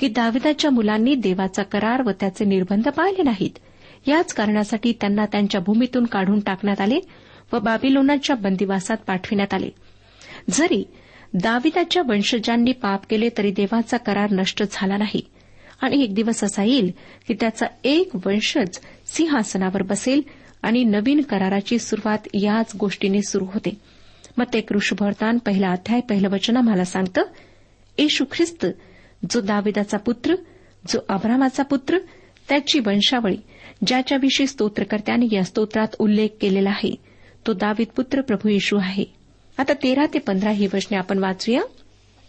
की 0.00 0.08
दाविदाच्या 0.08 0.70
मुलांनी 0.70 1.14
देवाचा 1.14 1.62
करार 1.62 2.02
व 2.02 2.10
त्याचे 2.10 2.44
निर्बंध 2.44 2.88
पाळले 2.88 3.22
नाहीत. 3.22 3.58
याच 4.08 4.34
कारणासाठी 4.34 4.92
त्यांना 4.92 5.26
त्यांच्या 5.26 5.60
भूमीतून 5.60 6.04
काढून 6.04 6.40
टाकण्यात 6.40 6.80
आले 6.80 6.98
व 7.52 7.58
बाबिलोनाच्या 7.58 8.36
बंदिवासात 8.36 8.96
पाठविण्यात 8.96 9.54
आले. 9.54 9.70
जरी 10.50 10.84
दाविदाच्या 11.34 12.02
वंशजांनी 12.08 12.72
पाप 12.72 13.00
केले 13.10 13.28
तरी 13.38 13.50
देवाचा 13.50 13.96
करार 13.96 14.30
नष्ट 14.30 14.62
झाला 14.70 14.96
नाही. 14.96 15.20
आणि 15.80 16.02
एक 16.02 16.14
दिवस 16.14 16.44
असा 16.44 16.62
येईल 16.62 16.90
की 17.28 17.34
त्याचा 17.40 17.66
एक 17.84 18.10
वंशज 18.26 18.78
सिंहासनावर 19.12 19.82
बसेल 19.82 20.22
आणि 20.62 20.84
नवीन 20.84 21.22
कराराची 21.22 21.78
सुरुवात 21.78 22.18
याच 22.34 22.72
गोष्टीने 22.80 23.22
सुरू 23.22 23.44
होते. 23.44 23.80
मग 24.36 24.44
ते 24.52 24.60
कृषभवर्तान 24.60 25.38
पहिला 25.38 25.68
अध्याय 25.68 26.00
पहिलं 26.00 26.28
वचन 26.28 26.56
आम्हाला 26.56 26.84
सांगतं 26.84 27.22
येशू 27.98 28.24
ख्रिस्त 28.32 28.66
जो 29.30 29.40
दाविदाचा 29.40 29.98
पुत्र 29.98 30.34
जो 30.88 30.98
अब्रामाचा 31.08 31.62
पुत्र 31.62 31.98
त्याची 32.48 32.78
वंशावळी 32.78 33.36
ज्याच्याविषयी 33.86 34.46
स्तोत्रकर्त्याने 34.46 35.26
या 35.32 35.44
स्तोत्रात 35.44 35.88
उल्लेख 35.98 36.28
केलेला 36.40 36.70
आहे 36.70 36.94
तो 37.46 37.52
दावीद 37.52 37.86
पुत्र 37.96 38.20
प्रभू 38.20 38.48
येशू 38.48 38.76
आहे. 38.76 39.04
आता 39.58 39.72
तेरा 39.72 40.06
ते 40.14 40.18
पंधरा 40.18 40.50
ही 40.50 40.66
वचने 40.66 40.96
आपण 40.96 41.18
वाचूया. 41.18 41.62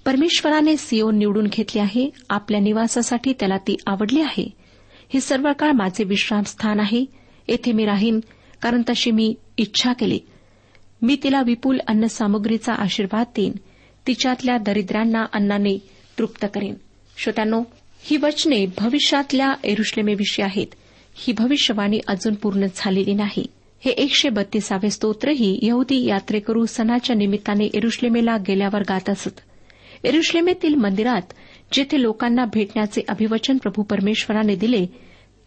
परमेश्वराने 0.06 0.78
सिओन 0.78 1.18
निवडून 1.18 1.48
घेतली 1.48 1.82
आहे 1.82 2.10
आपल्या 2.30 2.60
निवासासाठी 2.60 3.34
त्याला 3.34 3.58
ती 3.58 3.76
आवडली 3.88 4.22
आहे. 4.22 4.63
हे 5.14 5.20
सर्व 5.20 5.52
काळ 5.60 5.72
माझे 5.72 6.04
विश्रामस्थान 6.04 6.80
आहे. 6.80 7.06
येथे 7.48 7.72
मी 7.72 7.86
राहीन 7.86 8.20
कारण 8.62 8.82
तशी 8.90 9.12
मी 9.12 9.36
इच्छा 9.58 9.94
केली. 9.94 10.20
मी 11.02 11.18
तिला 11.24 11.42
विपुल 11.42 11.78
अन्नसामुग्रीचा 11.88 12.74
आशीर्वाद 12.74 13.26
देईन. 13.36 13.52
तिच्यातल्या 14.08 14.58
दरिद्रांना 14.58 15.26
अन्नाने 15.34 15.78
तृप्त 16.20 16.46
करेन. 16.54 16.74
श्रोत्यानो 17.18 17.64
ही 18.04 18.18
वचने 18.18 18.66
भविष्यातल्या 18.78 19.54
एरुश्लेमेविषयी 19.64 20.46
आहेत. 20.46 20.68
ही 21.16 21.34
भविष्यवाणी 21.34 22.00
अजून 22.08 22.34
पूर्ण 22.34 22.66
झालेली 22.76 23.14
नाही. 23.14 23.46
हे 23.86 23.92
एकशे 23.92 24.30
बत्तीसावे 24.30 24.90
स्तोत्रही 24.90 25.60
यहुदी 25.62 26.06
यात्रेकरू 26.06 26.66
सणाच्या 26.66 27.16
निमित्ताने 27.16 27.66
एरुश्लेमेला 27.74 28.38
गेल्यावर 28.38 28.82
गात 28.82 29.10
असत. 29.10 29.40
एरुश्लेमेतील 30.04 30.76
मंदिरात 30.76 31.34
जेथे 31.74 32.02
लोकांना 32.02 32.46
भेटण्याचे 32.46 33.02
अभिवचन 33.08 33.58
प्रभू 33.58 33.84
परमेश्वराने 33.84 34.56
दिले 34.56 34.86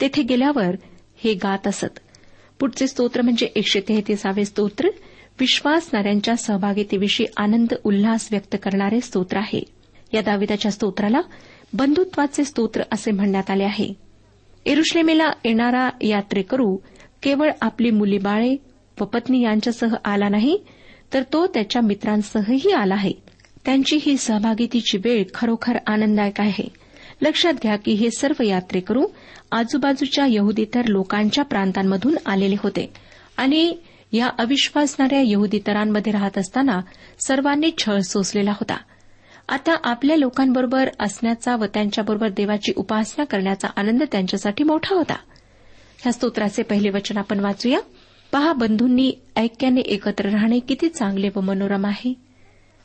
तेथे 0.01 0.23
गेल्यावर 0.23 0.77
हे 1.25 1.35
गात 1.35 1.67
असत. 1.67 1.99
पुढचे 2.61 2.87
स्तोत्र 2.87 3.23
म्हणजे 3.23 3.47
एकशे 3.47 3.81
तेहतीसावे 3.81 4.45
स्तोत्र. 4.45 4.89
विश्वासणाऱ्यांच्या 5.41 6.37
सहभागितेविषयी 6.37 7.27
आनंद 7.37 7.75
उल्हास 7.85 8.29
व्यक्त 8.31 8.57
करणारे 8.63 9.01
स्तोत्र 9.01 9.37
आहे. 9.37 9.63
या 10.15 10.21
दाविदाच्या 10.23 10.71
स्तोत्राला 10.71 11.21
बंधुत्वाचे 11.73 12.45
स्तोत्र 12.45 12.83
असे 12.93 13.11
म्हणण्यात 13.11 13.51
आले 13.51 13.65
आहे. 13.65 13.93
एरुश्लेमेला 14.67 15.31
येणारा 15.45 15.91
यात्रेकरू 16.01 16.77
केवळ 17.23 17.51
आपली 17.61 17.91
मुलीबाळे 17.91 18.57
व 19.01 19.05
पत्नी 19.05 19.43
यांच्यासह 19.43 19.95
आला 20.05 20.29
नाही 20.29 20.59
तर 21.15 21.23
तो 21.33 21.47
त्याच्या 21.47 21.83
मित्रांसहही 21.83 22.73
आला 22.73 22.95
आहे. 22.95 23.26
त्यांची 23.67 23.99
ही 24.03 24.17
सहभागितीची 24.17 24.99
वेळ 24.99 25.25
खरोखर 25.35 25.79
आनंददायक 25.87 26.41
आहे. 26.41 26.69
लक्षात 27.23 27.53
घ्या 27.53 27.77
की 27.77 27.93
हे 27.93 28.11
सर्व 28.11 28.43
यात्रेकरू 28.43 29.07
आजूबाजूच्या 29.53 30.27
यहुदीतर 30.29 30.87
लोकांच्या 30.87 31.45
प्रांतांमधून 31.45 32.17
आलेले 32.27 32.57
होते 32.59 32.93
आणि 33.37 33.77
या 34.13 34.29
अविश्वासणाऱ्या 34.39 35.23
यहुदीतरांमध्ये 35.25 36.13
राहत 36.13 36.39
असताना 36.39 36.81
सर्वांनी 37.27 37.71
छळ 37.79 38.01
सोसलेला 38.01 38.51
होता. 38.51 38.77
आता 39.49 39.77
आपल्या 39.85 40.17
लोकांबरोबर 40.17 40.89
असण्याचा 41.01 41.57
व 41.57 41.65
त्यांच्याबरोबर 41.65 42.29
देवाची 42.29 42.73
उपासना 42.77 43.25
करण्याचा 43.25 43.69
आनंद 43.77 44.03
त्यांच्यासाठी 44.13 44.65
मोठा 44.65 44.95
होता. 44.95 45.17
ह्या 45.99 46.13
स्तोत्राचे 46.13 46.63
पहिले 46.63 46.91
वचन 46.91 47.17
आपण 47.17 47.41
वाचूया. 47.41 47.81
पहा 48.33 48.53
बंधूंनी 48.53 49.13
ऐक्याने 49.37 49.81
एकत्र 49.81 50.29
राहणे 50.29 50.59
किती 50.59 50.89
चांगले 50.89 51.29
व 51.37 51.41
मनोरम 51.41 51.87
आहे. 51.87 52.26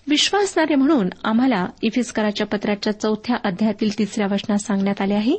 विश्वासणारे 0.08 0.76
म्हणून 0.76 1.10
आम्हाला 1.24 1.66
इफिस्कराच्या 1.82 2.48
पत्राच्या 2.48 3.00
चौथ्या 3.00 3.36
अध्यायातील 3.44 3.98
तिसऱ्या 4.00 4.28
वचनात 4.32 4.58
सांगण्यात 4.58 5.02
आले 5.02 5.14
आहे 5.14 5.38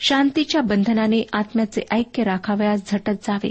शांतीच्या 0.00 0.60
बंधनाने 0.60 1.22
आत्म्याचे 1.32 1.82
ऐक्य 1.90 2.24
राखावयास 2.24 2.80
झटत 2.92 3.22
जावे. 3.22 3.50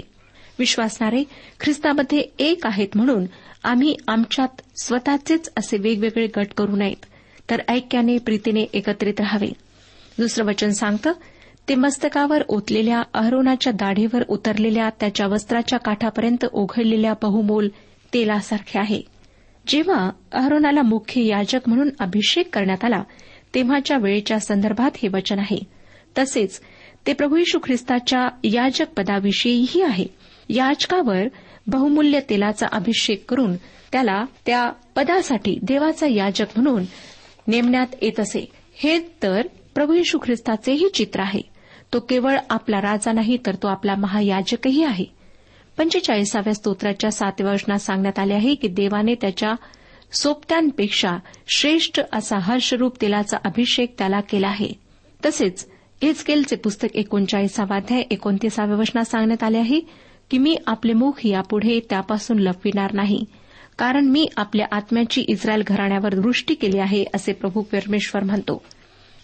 विश्वासणारे 0.58 1.22
ख्रिस्तामध्ये 1.60 2.18
एक 2.38 2.66
आहेत 2.66 2.88
म्हणून 2.94 3.24
आम्ही 3.64 3.94
आमच्यात 4.08 4.60
स्वतःचेच 4.82 5.50
असे 5.56 5.76
वेगवेगळे 5.76 6.26
गट 6.26 6.46
करू 6.56 6.76
नयेत 6.76 7.06
तर 7.50 7.62
ऐक्याने 7.68 8.18
प्रीतीने 8.18 8.62
एकत्रित 8.72 9.20
राहावे. 9.20 9.48
दुसरं 10.18 10.44
वचन 10.44 10.70
सांगतं 10.70 11.12
ते 11.68 11.74
मस्तकावर 11.74 12.42
ओतलेल्या 12.48 13.02
अहरोनाच्या 13.14 13.72
दाढीवर 13.72 14.22
उतरलेल्या 14.28 14.88
त्याच्या 15.00 15.26
वस्त्राच्या 15.26 15.78
काठापर्यंत 15.78 16.44
ओघळलेल्या 16.52 17.14
बहुमोल 17.22 17.68
तेलासारखे 18.14 18.78
आहे. 18.78 19.15
जेव्हा 19.66 20.10
अहरोनाला 20.32 20.82
मुख्य 20.82 21.22
याजक 21.22 21.60
म्हणून 21.66 21.90
अभिषेक 21.98 22.54
करण्यात 22.54 22.84
आला 22.84 23.02
तेव्हाच्या 23.54 23.96
वेळेच्या 23.96 24.40
संदर्भात 24.40 24.90
हे 24.96 25.08
वचन 25.08 25.38
आहे. 25.38 25.58
तसेच 26.18 26.60
ते 27.06 27.12
प्रभू 27.12 27.36
यशू 27.36 27.58
ख्रिस्ताच्या 27.64 28.28
याजक 28.44 28.86
पदाविषयीही 28.96 29.82
आहे. 29.82 30.06
याजकावर 30.48 31.22
बहुमूल्य 31.66 32.20
तेलाचा 32.20 32.66
अभिषेक 32.72 33.30
करून 33.30 33.56
त्याला 33.92 34.24
त्या 34.46 34.70
पदासाठी 34.96 35.58
देवाचा 35.62 36.06
याजक 36.06 36.46
म्हणून 36.56 36.82
नेमण्यात 37.48 37.86
येत 38.02 38.20
असे. 38.20 38.48
हे 38.74 38.98
तर 39.22 39.46
प्रभू 39.74 39.92
यशू 39.92 40.18
ख्रिस्ताचेही 40.18 40.88
चित्र 40.94 41.20
आहे. 41.20 41.42
तो 41.92 42.00
केवळ 42.00 42.38
आपला 42.50 42.80
राजा 42.80 43.12
नाही 43.12 43.38
तर 43.46 43.54
तो 43.54 43.68
आपला 43.68 43.94
महायाजकही 43.94 44.84
आहे. 44.84 45.04
पंचेचाळीसाव्या 45.78 46.54
स्तोत्राच्या 46.54 47.10
सातव्या 47.10 47.52
वचनात 47.52 47.78
सांगण्यात 47.78 48.18
आले 48.18 48.34
आहे 48.34 48.54
की 48.54 48.68
देवाने 48.68 49.14
त्याच्या 49.14 49.54
सोपत्यांपेक्षा 50.12 51.16
श्रेष्ठ 51.48 52.00
असा 52.12 52.38
हर्षरूप 52.38 53.00
तेलाचा 53.00 53.36
अभिषेक 53.44 53.94
त्याला 53.98 54.20
केला 54.20 54.48
आहे. 54.48 54.68
तसेच 55.26 55.66
इजकेलचे 56.02 56.56
पुस्तक 56.56 56.96
एकोणचाळीसावा 56.96 57.76
अध्याय 57.76 58.02
एकोणतीसाव्या 58.10 58.76
वचनात 58.76 59.04
सांगण्यात 59.04 59.42
आले 59.42 59.58
आहे 59.58 59.80
की 60.30 60.38
मी 60.38 60.56
आपले 60.66 60.92
मुख 60.92 61.26
यापुढे 61.26 61.80
त्यापासून 61.90 62.38
लपविणार 62.38 62.92
नाही 62.92 63.24
कारण 63.78 64.04
मी 64.04 64.28
आपल्या 64.36 64.66
आत्म्याची 64.72 65.20
इस्रायल 65.20 65.62
घराण्यावर 65.66 66.14
दृष्टी 66.14 66.54
केली 66.54 66.78
आहे 66.78 67.04
असे 67.14 67.32
प्रभू 67.32 67.62
परमेश्वर 67.62 68.24
म्हणतो. 68.24 68.62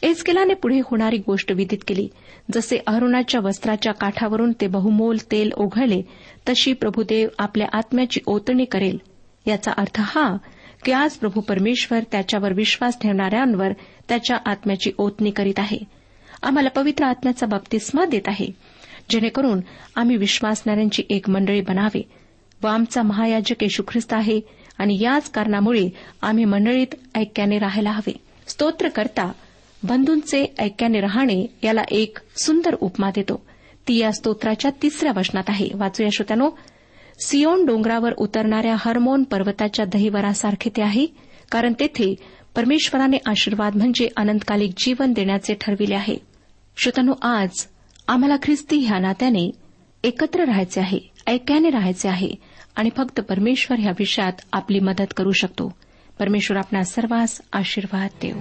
एसकेलाने 0.02 0.54
पुढे 0.54 0.78
होणारी 0.78 1.16
गोष्ट 1.16 1.52
विदित 1.52 1.78
केली. 1.86 2.08
जसे 2.54 2.78
अरुणाच्या 2.86 3.40
वस्त्राच्या 3.44 3.92
काठावरून 3.92 4.52
ते 4.60 4.66
बहुमोल 4.66 5.16
तेल 5.32 5.52
ओघळले 5.56 6.02
तशी 6.48 6.72
प्रभुदेव 6.72 7.28
आपल्या 7.38 7.66
आत्म्याची 7.72 8.20
ओतणी 8.26 8.64
करेल. 8.64 8.98
याचा 9.46 9.72
अर्थ 9.72 10.00
हा 10.00 10.36
की 10.84 10.92
आज 10.92 11.12
प्रभू 11.12 11.40
परमेश्वर 11.40 12.00
त्याच्यावर 12.12 12.52
विश्वास 12.52 13.00
ठेवणाऱ्यांवर 13.00 13.72
त्याच्या 14.08 14.36
आत्म्याची 14.46 14.92
ओतणी 14.98 15.30
करीत 15.30 15.58
आहे. 15.58 15.78
आम्हाला 16.42 16.68
पवित्र 16.68 17.04
आत्म्याचा 17.04 17.46
बाप्तिस्मा 17.46 18.04
देत 18.04 18.22
आहे. 18.26 18.46
जेणेकरून 19.10 19.60
आम्ही 19.96 20.16
विश्वासणाऱ्यांची 20.16 21.02
एक 21.10 21.30
मंडळी 21.30 21.60
बनावे. 21.60 22.02
व 22.62 22.66
आमचा 22.66 23.02
महायाजक 23.02 23.62
येशू 23.62 23.82
ख्रिस्त 23.88 24.12
आहे 24.12 24.40
आणि 24.78 24.98
याच 25.00 25.30
कारणामुळे 25.30 25.88
आम्ही 26.22 26.44
मंडळीत 26.44 26.94
ऐक्याने 27.14 27.58
राहायला 27.58 27.90
हवे. 27.90 28.12
स्तोत्र 28.46 28.88
करता 28.88 29.32
बंधूंचे 29.84 30.54
ऐक्याने 30.58 31.00
राहणे 31.00 31.46
याला 31.62 31.82
एक 31.90 32.18
सुंदर 32.36 32.74
उपमा 32.74 33.10
देतो. 33.10 33.46
ती 33.88 33.96
या 33.96 34.12
स्तोत्राच्या 34.12 34.70
तिसऱ्या 34.82 35.12
वचनात 35.16 35.44
आहे. 35.48 35.68
वाचूया 35.74 36.08
श्रोत्यानो. 36.12 36.50
सियोन 37.26 37.66
डोंगरावर 37.66 38.12
उतरणाऱ्या 38.12 38.76
हरमोन 38.78 39.22
पर्वताच्या 39.22 39.84
दहिवरासारखे 39.84 40.70
ते 40.70 40.82
आहे 40.82 41.06
कारण 41.52 41.72
तेथे 41.80 42.14
परमेश्वराने 42.56 43.16
आशीर्वाद 43.26 43.76
म्हणजे 43.76 44.08
अनंतकालिक 44.16 44.72
जीवन 44.78 45.12
देण्याचे 45.12 45.54
ठरविले 45.60 45.94
आहे. 45.94 46.16
श्रोत्यानो 46.76 47.12
आज 47.22 47.50
आम्हाला 48.08 48.36
ख्रिस्ती 48.42 48.76
ह्या 48.76 48.98
नात्याने 48.98 49.50
एकत्र 50.04 50.44
राहायचे 50.44 50.80
आहे 50.80 50.98
ऐक्याने 51.26 51.70
राहायचे 51.70 52.08
आहे 52.08 52.30
आणि 52.76 52.90
फक्त 52.96 53.20
परमेश्वर 53.20 53.80
ह्या 53.80 53.92
विषयात 53.98 54.32
आपली 54.52 54.80
मदत 54.80 55.14
करू 55.16 55.32
शकतो. 55.32 55.74
परमेश्वर 56.18 56.56
आपणा 56.56 56.82
सर्वांस 56.82 57.40
आशीर्वाद 57.52 58.10
देऊ. 58.22 58.40